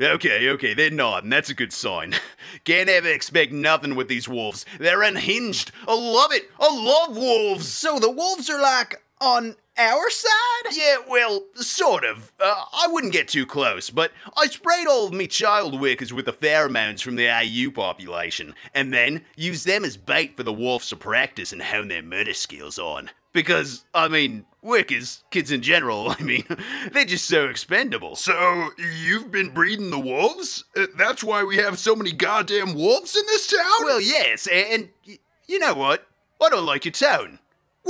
Okay, 0.00 0.48
okay, 0.48 0.74
they're 0.74 0.90
nodding. 0.90 1.30
That's 1.30 1.50
a 1.50 1.54
good 1.54 1.72
sign. 1.72 2.16
Can't 2.64 2.88
ever 2.88 3.08
expect 3.08 3.52
nothing 3.52 3.94
with 3.94 4.08
these 4.08 4.28
wolves. 4.28 4.66
They're 4.80 5.02
unhinged. 5.02 5.70
I 5.86 5.94
love 5.94 6.32
it. 6.32 6.50
I 6.58 6.68
love 6.74 7.16
wolves. 7.16 7.68
So 7.68 8.00
the 8.00 8.10
wolves 8.10 8.50
are 8.50 8.60
like 8.60 9.00
on 9.20 9.54
our 9.78 10.10
side? 10.10 10.72
Yeah, 10.72 10.96
well, 11.08 11.44
sort 11.54 12.04
of. 12.04 12.32
Uh, 12.40 12.64
I 12.72 12.88
wouldn't 12.88 13.12
get 13.12 13.28
too 13.28 13.46
close, 13.46 13.90
but 13.90 14.12
I 14.36 14.46
sprayed 14.46 14.86
all 14.86 15.06
of 15.06 15.12
me 15.12 15.26
child 15.26 15.80
workers 15.80 16.12
with 16.12 16.26
the 16.26 16.32
pheromones 16.32 17.00
from 17.02 17.16
the 17.16 17.28
AU 17.28 17.70
population, 17.70 18.54
and 18.74 18.92
then 18.92 19.24
used 19.36 19.66
them 19.66 19.84
as 19.84 19.96
bait 19.96 20.36
for 20.36 20.42
the 20.42 20.52
wolves 20.52 20.88
to 20.90 20.96
practice 20.96 21.52
and 21.52 21.62
hone 21.62 21.88
their 21.88 22.02
murder 22.02 22.34
skills 22.34 22.78
on. 22.78 23.10
Because, 23.32 23.84
I 23.94 24.08
mean, 24.08 24.46
workers, 24.62 25.22
kids 25.30 25.52
in 25.52 25.62
general, 25.62 26.10
I 26.18 26.20
mean, 26.22 26.44
they're 26.92 27.04
just 27.04 27.26
so 27.26 27.46
expendable. 27.46 28.16
So, 28.16 28.70
you've 28.78 29.30
been 29.30 29.50
breeding 29.50 29.90
the 29.90 29.98
wolves? 29.98 30.64
Uh, 30.76 30.86
That's 30.96 31.22
why 31.22 31.44
we 31.44 31.56
have 31.58 31.78
so 31.78 31.94
many 31.94 32.12
goddamn 32.12 32.74
wolves 32.74 33.16
in 33.16 33.24
this 33.26 33.46
town? 33.46 33.84
Well, 33.84 34.00
yes, 34.00 34.46
and, 34.46 34.88
and 35.06 35.18
you 35.46 35.58
know 35.58 35.74
what? 35.74 36.06
I 36.40 36.48
don't 36.48 36.66
like 36.66 36.84
your 36.84 36.92
tone. 36.92 37.38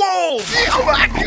Oh 0.01 0.41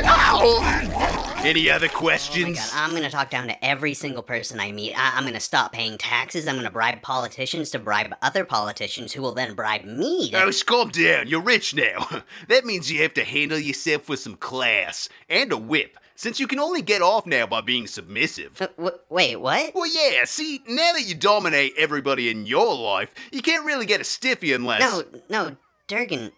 god! 0.02 1.46
Any 1.46 1.70
other 1.70 1.88
Oh 1.92 1.98
questions? 1.98 2.58
god, 2.60 2.70
I'm 2.74 2.92
gonna 2.92 3.10
talk 3.10 3.30
down 3.30 3.48
to 3.48 3.66
every 3.66 3.94
single 3.94 4.22
person 4.24 4.60
I 4.60 4.72
meet. 4.72 4.94
I- 4.96 5.14
I'm 5.18 5.26
gonna 5.26 5.40
stop 5.40 5.74
paying 5.74 5.98
taxes. 5.98 6.48
I'm 6.48 6.56
gonna 6.56 6.70
bribe 6.72 7.02
politicians 7.02 7.70
to 7.72 7.80
bribe 7.80 8.14
other 8.22 8.46
politicians 8.46 9.14
who 9.14 9.22
will 9.22 9.34
then 9.34 9.56
bribe 9.56 9.84
me 9.86 10.30
to. 10.32 10.44
Oh, 10.44 10.52
calm 10.66 10.90
down. 10.90 11.28
You're 11.28 11.42
rich 11.42 11.74
now. 11.76 12.08
That 12.48 12.66
means 12.66 12.92
you 12.92 13.02
have 13.02 13.14
to 13.16 13.24
handle 13.24 13.58
yourself 13.58 14.08
with 14.10 14.20
some 14.20 14.36
class 14.36 15.10
and 15.30 15.52
a 15.52 15.58
whip, 15.58 15.98
since 16.16 16.40
you 16.40 16.48
can 16.48 16.60
only 16.60 16.82
get 16.82 17.02
off 17.02 17.26
now 17.26 17.46
by 17.48 17.62
being 17.62 17.88
submissive. 17.88 18.62
Uh, 18.62 18.68
w- 18.78 18.98
wait, 19.10 19.36
what? 19.38 19.74
Well, 19.76 19.88
yeah, 19.92 20.24
see, 20.26 20.62
now 20.68 20.94
that 20.94 21.04
you 21.06 21.16
dominate 21.16 21.74
everybody 21.78 22.30
in 22.30 22.46
your 22.46 22.76
life, 22.76 23.14
you 23.32 23.42
can't 23.42 23.66
really 23.66 23.86
get 23.86 24.02
a 24.02 24.04
stiffy 24.04 24.54
unless. 24.54 24.82
No, 24.82 25.04
no, 25.30 25.56
Durgan, 25.88 26.32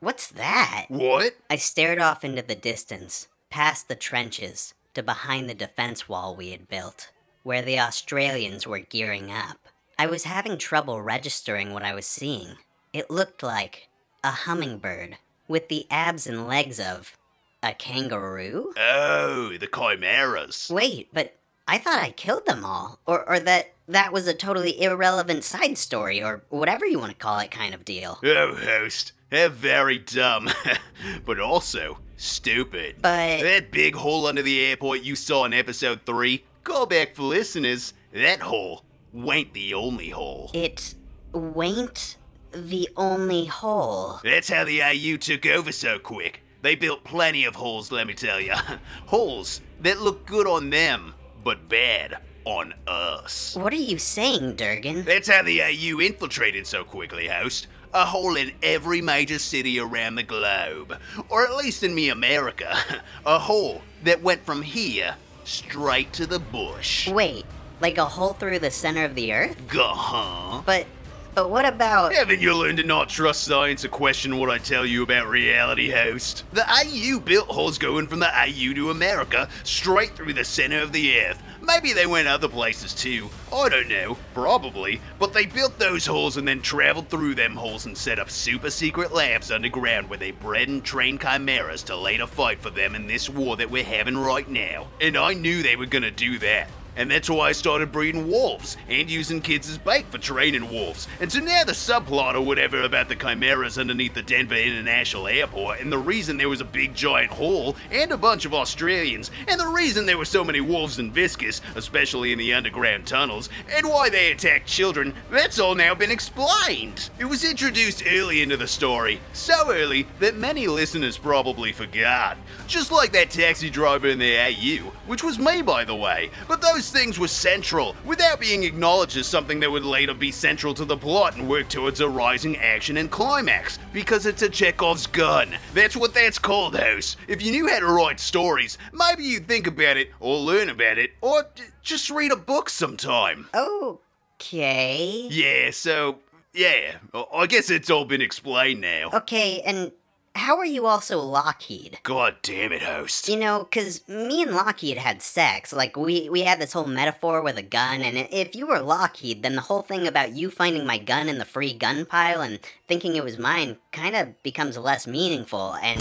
what's 0.00 0.28
that? 0.28 0.86
What? 0.88 1.34
I 1.50 1.56
stared 1.56 1.98
off 1.98 2.24
into 2.24 2.42
the 2.42 2.54
distance, 2.54 3.28
past 3.50 3.88
the 3.88 3.94
trenches, 3.94 4.74
to 4.94 5.02
behind 5.02 5.48
the 5.48 5.54
defense 5.54 6.08
wall 6.08 6.34
we 6.34 6.50
had 6.50 6.68
built, 6.68 7.10
where 7.42 7.62
the 7.62 7.78
Australians 7.78 8.66
were 8.66 8.78
gearing 8.78 9.30
up. 9.30 9.58
I 9.98 10.06
was 10.06 10.24
having 10.24 10.58
trouble 10.58 11.02
registering 11.02 11.72
what 11.72 11.82
I 11.82 11.94
was 11.94 12.06
seeing. 12.06 12.56
It 12.92 13.10
looked 13.10 13.42
like 13.42 13.88
a 14.22 14.30
hummingbird 14.30 15.18
with 15.48 15.68
the 15.68 15.86
abs 15.90 16.26
and 16.26 16.46
legs 16.46 16.78
of 16.78 17.16
a 17.62 17.72
kangaroo? 17.72 18.72
Oh, 18.76 19.56
the 19.58 19.66
chimeras. 19.66 20.68
Wait, 20.70 21.08
but 21.12 21.36
I 21.66 21.78
thought 21.78 22.02
I 22.02 22.10
killed 22.10 22.46
them 22.46 22.64
all. 22.64 23.00
Or, 23.06 23.28
or 23.28 23.40
that 23.40 23.72
that 23.88 24.12
was 24.12 24.28
a 24.28 24.34
totally 24.34 24.80
irrelevant 24.80 25.42
side 25.44 25.78
story, 25.78 26.22
or 26.22 26.42
whatever 26.50 26.86
you 26.86 26.98
want 26.98 27.10
to 27.10 27.16
call 27.16 27.38
it 27.38 27.50
kind 27.50 27.74
of 27.74 27.84
deal. 27.84 28.18
Oh, 28.22 28.54
host. 28.54 29.12
They're 29.30 29.48
very 29.48 29.98
dumb, 29.98 30.48
but 31.24 31.40
also 31.40 31.98
stupid. 32.16 32.96
But 33.02 33.42
That 33.42 33.70
big 33.70 33.94
hole 33.94 34.26
under 34.26 34.42
the 34.42 34.60
airport 34.64 35.02
you 35.02 35.16
saw 35.16 35.44
in 35.44 35.52
episode 35.52 36.00
3, 36.06 36.44
call 36.64 36.86
back 36.86 37.14
for 37.14 37.22
listeners, 37.22 37.94
that 38.12 38.40
hole 38.40 38.84
ain't 39.14 39.52
the 39.52 39.74
only 39.74 40.10
hole. 40.10 40.50
it 40.54 40.94
wain't 41.32 42.16
the 42.52 42.88
only 42.96 43.44
hole. 43.46 44.20
That's 44.24 44.48
how 44.48 44.64
the 44.64 44.80
IU 44.94 45.18
took 45.18 45.44
over 45.44 45.72
so 45.72 45.98
quick. 45.98 46.42
They 46.62 46.74
built 46.74 47.04
plenty 47.04 47.44
of 47.44 47.54
holes, 47.54 47.92
let 47.92 48.06
me 48.06 48.14
tell 48.14 48.40
ya. 48.40 48.60
holes 49.06 49.60
that 49.80 50.00
look 50.00 50.26
good 50.26 50.46
on 50.46 50.70
them, 50.70 51.14
but 51.44 51.68
bad 51.68 52.18
on 52.48 52.72
us. 52.86 53.54
What 53.56 53.74
are 53.74 53.76
you 53.76 53.98
saying, 53.98 54.56
Durgan? 54.56 55.04
That's 55.04 55.28
how 55.28 55.42
the 55.42 55.62
AU 55.62 56.00
infiltrated 56.00 56.66
so 56.66 56.82
quickly, 56.82 57.28
host. 57.28 57.66
A 57.92 58.06
hole 58.06 58.36
in 58.36 58.52
every 58.62 59.02
major 59.02 59.38
city 59.38 59.78
around 59.78 60.14
the 60.14 60.22
globe. 60.22 60.98
Or 61.28 61.46
at 61.46 61.56
least 61.56 61.82
in 61.82 61.94
me 61.94 62.08
America. 62.08 62.74
A 63.26 63.38
hole 63.38 63.82
that 64.02 64.22
went 64.22 64.44
from 64.44 64.62
here 64.62 65.14
straight 65.44 66.12
to 66.14 66.26
the 66.26 66.38
bush. 66.38 67.08
Wait, 67.08 67.44
like 67.80 67.98
a 67.98 68.04
hole 68.04 68.34
through 68.34 68.58
the 68.58 68.70
center 68.70 69.04
of 69.04 69.14
the 69.14 69.32
earth? 69.32 69.56
Gah. 69.68 70.62
But 70.64 70.86
but 71.34 71.50
what 71.50 71.64
about 71.64 72.14
Haven't 72.14 72.40
you 72.40 72.54
learned 72.54 72.78
to 72.78 72.84
not 72.84 73.08
trust 73.08 73.44
science 73.44 73.84
or 73.84 73.88
question 73.88 74.38
what 74.38 74.50
I 74.50 74.58
tell 74.58 74.84
you 74.84 75.02
about 75.02 75.28
reality, 75.28 75.90
host? 75.90 76.44
The 76.52 76.68
AU 76.68 77.20
built 77.20 77.48
holes 77.48 77.78
going 77.78 78.08
from 78.08 78.18
the 78.18 78.28
AU 78.28 78.74
to 78.74 78.90
America 78.90 79.48
straight 79.62 80.16
through 80.16 80.32
the 80.32 80.44
center 80.44 80.80
of 80.80 80.92
the 80.92 81.20
earth. 81.20 81.42
Maybe 81.68 81.92
they 81.92 82.06
went 82.06 82.28
other 82.28 82.48
places 82.48 82.94
too. 82.94 83.28
I 83.52 83.68
don't 83.68 83.90
know. 83.90 84.16
Probably. 84.32 85.02
But 85.18 85.34
they 85.34 85.44
built 85.44 85.78
those 85.78 86.06
holes 86.06 86.38
and 86.38 86.48
then 86.48 86.62
traveled 86.62 87.10
through 87.10 87.34
them 87.34 87.56
holes 87.56 87.84
and 87.84 87.96
set 87.96 88.18
up 88.18 88.30
super 88.30 88.70
secret 88.70 89.12
labs 89.12 89.50
underground 89.50 90.08
where 90.08 90.18
they 90.18 90.30
bred 90.30 90.68
and 90.68 90.82
trained 90.82 91.20
chimeras 91.20 91.82
to 91.84 91.96
later 91.96 92.26
fight 92.26 92.60
for 92.60 92.70
them 92.70 92.94
in 92.94 93.06
this 93.06 93.28
war 93.28 93.54
that 93.58 93.70
we're 93.70 93.84
having 93.84 94.16
right 94.16 94.48
now. 94.48 94.86
And 94.98 95.14
I 95.18 95.34
knew 95.34 95.62
they 95.62 95.76
were 95.76 95.84
gonna 95.84 96.10
do 96.10 96.38
that. 96.38 96.70
And 96.96 97.10
that's 97.10 97.30
why 97.30 97.48
I 97.48 97.52
started 97.52 97.92
breeding 97.92 98.28
wolves 98.28 98.76
and 98.88 99.10
using 99.10 99.40
kids 99.40 99.70
as 99.70 99.78
bait 99.78 100.06
for 100.10 100.18
training 100.18 100.70
wolves. 100.70 101.06
And 101.20 101.30
so 101.30 101.40
now 101.40 101.64
the 101.64 101.72
subplot 101.72 102.34
or 102.34 102.40
whatever 102.40 102.82
about 102.82 103.08
the 103.08 103.16
chimeras 103.16 103.78
underneath 103.78 104.14
the 104.14 104.22
Denver 104.22 104.56
International 104.56 105.28
Airport 105.28 105.80
and 105.80 105.92
the 105.92 105.98
reason 105.98 106.36
there 106.36 106.48
was 106.48 106.60
a 106.60 106.64
big 106.64 106.94
giant 106.94 107.30
hall 107.30 107.76
and 107.90 108.10
a 108.12 108.16
bunch 108.16 108.44
of 108.44 108.54
Australians 108.54 109.30
and 109.46 109.60
the 109.60 109.66
reason 109.68 110.06
there 110.06 110.18
were 110.18 110.24
so 110.24 110.44
many 110.44 110.60
wolves 110.60 110.98
in 110.98 111.12
Viscus, 111.12 111.60
especially 111.76 112.32
in 112.32 112.38
the 112.38 112.52
underground 112.54 113.06
tunnels, 113.06 113.48
and 113.70 113.88
why 113.88 114.08
they 114.08 114.32
attacked 114.32 114.66
children, 114.66 115.14
that's 115.30 115.58
all 115.58 115.74
now 115.74 115.94
been 115.94 116.10
explained. 116.10 117.10
It 117.18 117.24
was 117.24 117.44
introduced 117.44 118.02
early 118.06 118.42
into 118.42 118.56
the 118.56 118.66
story, 118.66 119.20
so 119.32 119.72
early 119.72 120.06
that 120.20 120.36
many 120.36 120.66
listeners 120.66 121.16
probably 121.18 121.72
forgot. 121.72 122.36
Just 122.66 122.90
like 122.92 123.12
that 123.12 123.30
taxi 123.30 123.70
driver 123.70 124.08
in 124.08 124.18
the 124.18 124.36
AU, 124.36 124.90
which 125.06 125.22
was 125.22 125.38
me 125.38 125.62
by 125.62 125.84
the 125.84 125.94
way, 125.94 126.30
but 126.46 126.60
those 126.60 126.87
things 126.90 127.18
were 127.18 127.28
central, 127.28 127.94
without 128.04 128.40
being 128.40 128.62
acknowledged 128.62 129.16
as 129.16 129.26
something 129.26 129.60
that 129.60 129.70
would 129.70 129.84
later 129.84 130.14
be 130.14 130.30
central 130.32 130.74
to 130.74 130.84
the 130.84 130.96
plot 130.96 131.36
and 131.36 131.48
work 131.48 131.68
towards 131.68 132.00
a 132.00 132.08
rising 132.08 132.56
action 132.56 132.96
and 132.96 133.10
climax, 133.10 133.78
because 133.92 134.26
it's 134.26 134.42
a 134.42 134.48
Chekhov's 134.48 135.06
gun. 135.06 135.56
That's 135.74 135.96
what 135.96 136.14
that's 136.14 136.38
called, 136.38 136.76
House. 136.76 137.16
If 137.26 137.42
you 137.42 137.52
knew 137.52 137.68
how 137.68 137.80
to 137.80 137.86
write 137.86 138.20
stories, 138.20 138.78
maybe 138.92 139.24
you'd 139.24 139.48
think 139.48 139.66
about 139.66 139.96
it, 139.96 140.10
or 140.20 140.36
learn 140.36 140.68
about 140.68 140.98
it, 140.98 141.12
or 141.20 141.46
d- 141.54 141.64
just 141.82 142.10
read 142.10 142.32
a 142.32 142.36
book 142.36 142.68
sometime. 142.70 143.48
Okay. 143.54 145.28
Yeah, 145.30 145.70
so, 145.70 146.18
yeah, 146.52 146.96
I 147.34 147.46
guess 147.46 147.70
it's 147.70 147.90
all 147.90 148.04
been 148.04 148.22
explained 148.22 148.80
now. 148.80 149.10
Okay, 149.12 149.60
and 149.62 149.92
how 150.38 150.56
are 150.58 150.64
you 150.64 150.86
also 150.86 151.18
Lockheed? 151.20 151.98
God 152.02 152.36
damn 152.42 152.72
it, 152.72 152.82
host. 152.82 153.28
You 153.28 153.36
know, 153.36 153.64
cause 153.70 154.06
me 154.08 154.42
and 154.42 154.52
Lockheed 154.52 154.98
had 154.98 155.20
sex. 155.22 155.72
Like 155.72 155.96
we 155.96 156.28
we 156.28 156.42
had 156.42 156.60
this 156.60 156.72
whole 156.72 156.86
metaphor 156.86 157.42
with 157.42 157.58
a 157.58 157.62
gun, 157.62 158.02
and 158.02 158.16
if 158.30 158.54
you 158.54 158.66
were 158.66 158.80
Lockheed, 158.80 159.42
then 159.42 159.54
the 159.54 159.62
whole 159.62 159.82
thing 159.82 160.06
about 160.06 160.32
you 160.36 160.50
finding 160.50 160.86
my 160.86 160.98
gun 160.98 161.28
in 161.28 161.38
the 161.38 161.44
free 161.44 161.72
gun 161.72 162.06
pile 162.06 162.40
and 162.40 162.58
thinking 162.86 163.16
it 163.16 163.24
was 163.24 163.38
mine 163.38 163.76
kind 163.92 164.14
of 164.16 164.42
becomes 164.42 164.76
less 164.78 165.06
meaningful. 165.06 165.74
And 165.82 166.00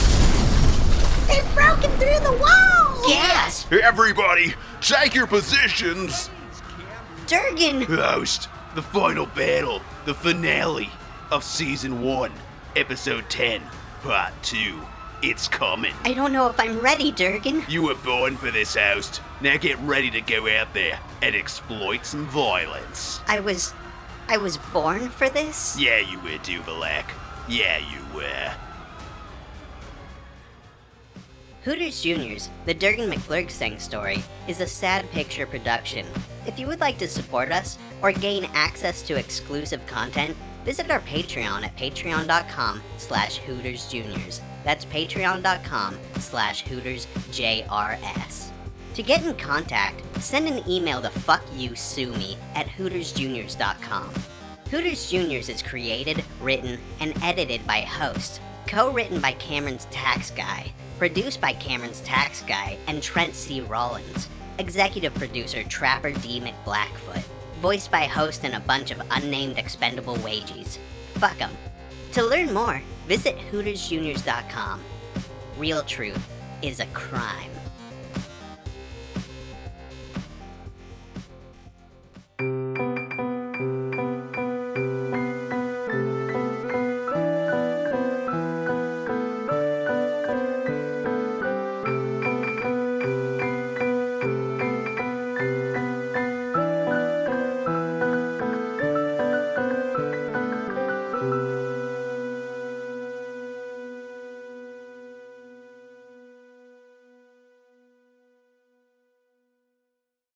They've 1.27 1.53
broken 1.55 1.91
through 1.97 2.19
the 2.21 2.37
wall! 2.39 3.07
gasp, 3.07 3.71
Everybody, 3.73 4.53
take 4.81 5.13
your 5.13 5.27
positions. 5.27 6.29
Durgan. 7.27 7.81
Host, 7.81 8.47
the 8.75 8.81
final 8.81 9.25
battle, 9.27 9.81
the 10.05 10.13
finale 10.13 10.89
of 11.31 11.43
season 11.43 12.01
one, 12.01 12.31
episode 12.77 13.29
10, 13.29 13.61
part 14.07 14.31
two. 14.41 14.79
It's 15.21 15.49
coming. 15.49 15.93
I 16.05 16.13
don't 16.13 16.31
know 16.31 16.47
if 16.47 16.57
I'm 16.57 16.79
ready, 16.79 17.11
Durgan. 17.11 17.65
You 17.67 17.83
were 17.83 17.95
born 17.95 18.37
for 18.37 18.51
this, 18.51 18.75
host. 18.75 19.19
Now 19.41 19.57
get 19.57 19.77
ready 19.79 20.09
to 20.11 20.21
go 20.21 20.47
out 20.47 20.73
there 20.73 20.97
and 21.21 21.35
exploit 21.35 22.05
some 22.05 22.25
violence. 22.27 23.19
I 23.27 23.41
was, 23.41 23.73
I 24.29 24.37
was 24.37 24.55
born 24.71 25.09
for 25.09 25.27
this. 25.27 25.77
Yeah, 25.77 25.99
you 25.99 26.19
were, 26.19 26.37
Duvalak. 26.39 27.03
Yeah, 27.49 27.79
you 27.79 28.15
were. 28.15 28.53
Hooters 31.65 32.01
Juniors, 32.01 32.49
the 32.65 32.73
Durgan 32.73 33.11
McFlurgsang 33.11 33.81
story, 33.81 34.23
is 34.47 34.61
a 34.61 34.67
sad 34.67 35.11
picture 35.11 35.45
production. 35.45 36.05
If 36.47 36.57
you 36.57 36.65
would 36.67 36.79
like 36.79 36.97
to 36.99 37.07
support 37.07 37.51
us 37.51 37.77
or 38.01 38.11
gain 38.13 38.45
access 38.53 39.01
to 39.03 39.19
exclusive 39.19 39.85
content, 39.85 40.35
visit 40.63 40.89
our 40.89 41.01
Patreon 41.01 41.65
at 41.65 41.75
patreon.com 41.75 42.81
slash 42.97 43.41
hootersjuniors. 43.41 44.39
That's 44.63 44.85
patreon.com 44.85 45.99
slash 46.19 46.63
hootersjrs. 46.63 48.51
To 48.93 49.03
get 49.03 49.23
in 49.25 49.35
contact, 49.35 50.01
send 50.23 50.47
an 50.47 50.67
email 50.67 51.01
to 51.01 51.09
fuckyousuemi 51.09 52.37
at 52.55 52.67
hootersjuniors.com. 52.67 54.13
Hooters 54.71 55.09
Juniors 55.09 55.49
is 55.49 55.61
created, 55.61 56.23
written, 56.41 56.79
and 56.99 57.13
edited 57.23 57.65
by 57.67 57.81
host, 57.81 58.41
co-written 58.65 59.21
by 59.21 59.33
Cameron's 59.33 59.85
Tax 59.91 60.31
Guy, 60.31 60.73
produced 60.97 61.39
by 61.39 61.53
Cameron's 61.53 62.01
Tax 62.01 62.41
Guy 62.41 62.77
and 62.87 63.01
Trent 63.01 63.33
C. 63.33 63.61
Rollins, 63.61 64.27
executive 64.59 65.13
producer 65.15 65.63
Trapper 65.63 66.11
D. 66.11 66.41
McBlackfoot, 66.41 67.23
voiced 67.61 67.91
by 67.91 68.05
host 68.05 68.43
and 68.43 68.55
a 68.55 68.59
bunch 68.61 68.91
of 68.91 69.01
unnamed 69.11 69.57
expendable 69.57 70.15
wages. 70.17 70.79
Fuck 71.15 71.41
'em. 71.41 71.51
To 72.13 72.23
learn 72.23 72.53
more, 72.53 72.81
visit 73.07 73.37
hootersjuniors.com. 73.51 74.83
Real 75.57 75.83
truth 75.83 76.27
is 76.61 76.79
a 76.79 76.85
crime. 76.87 77.56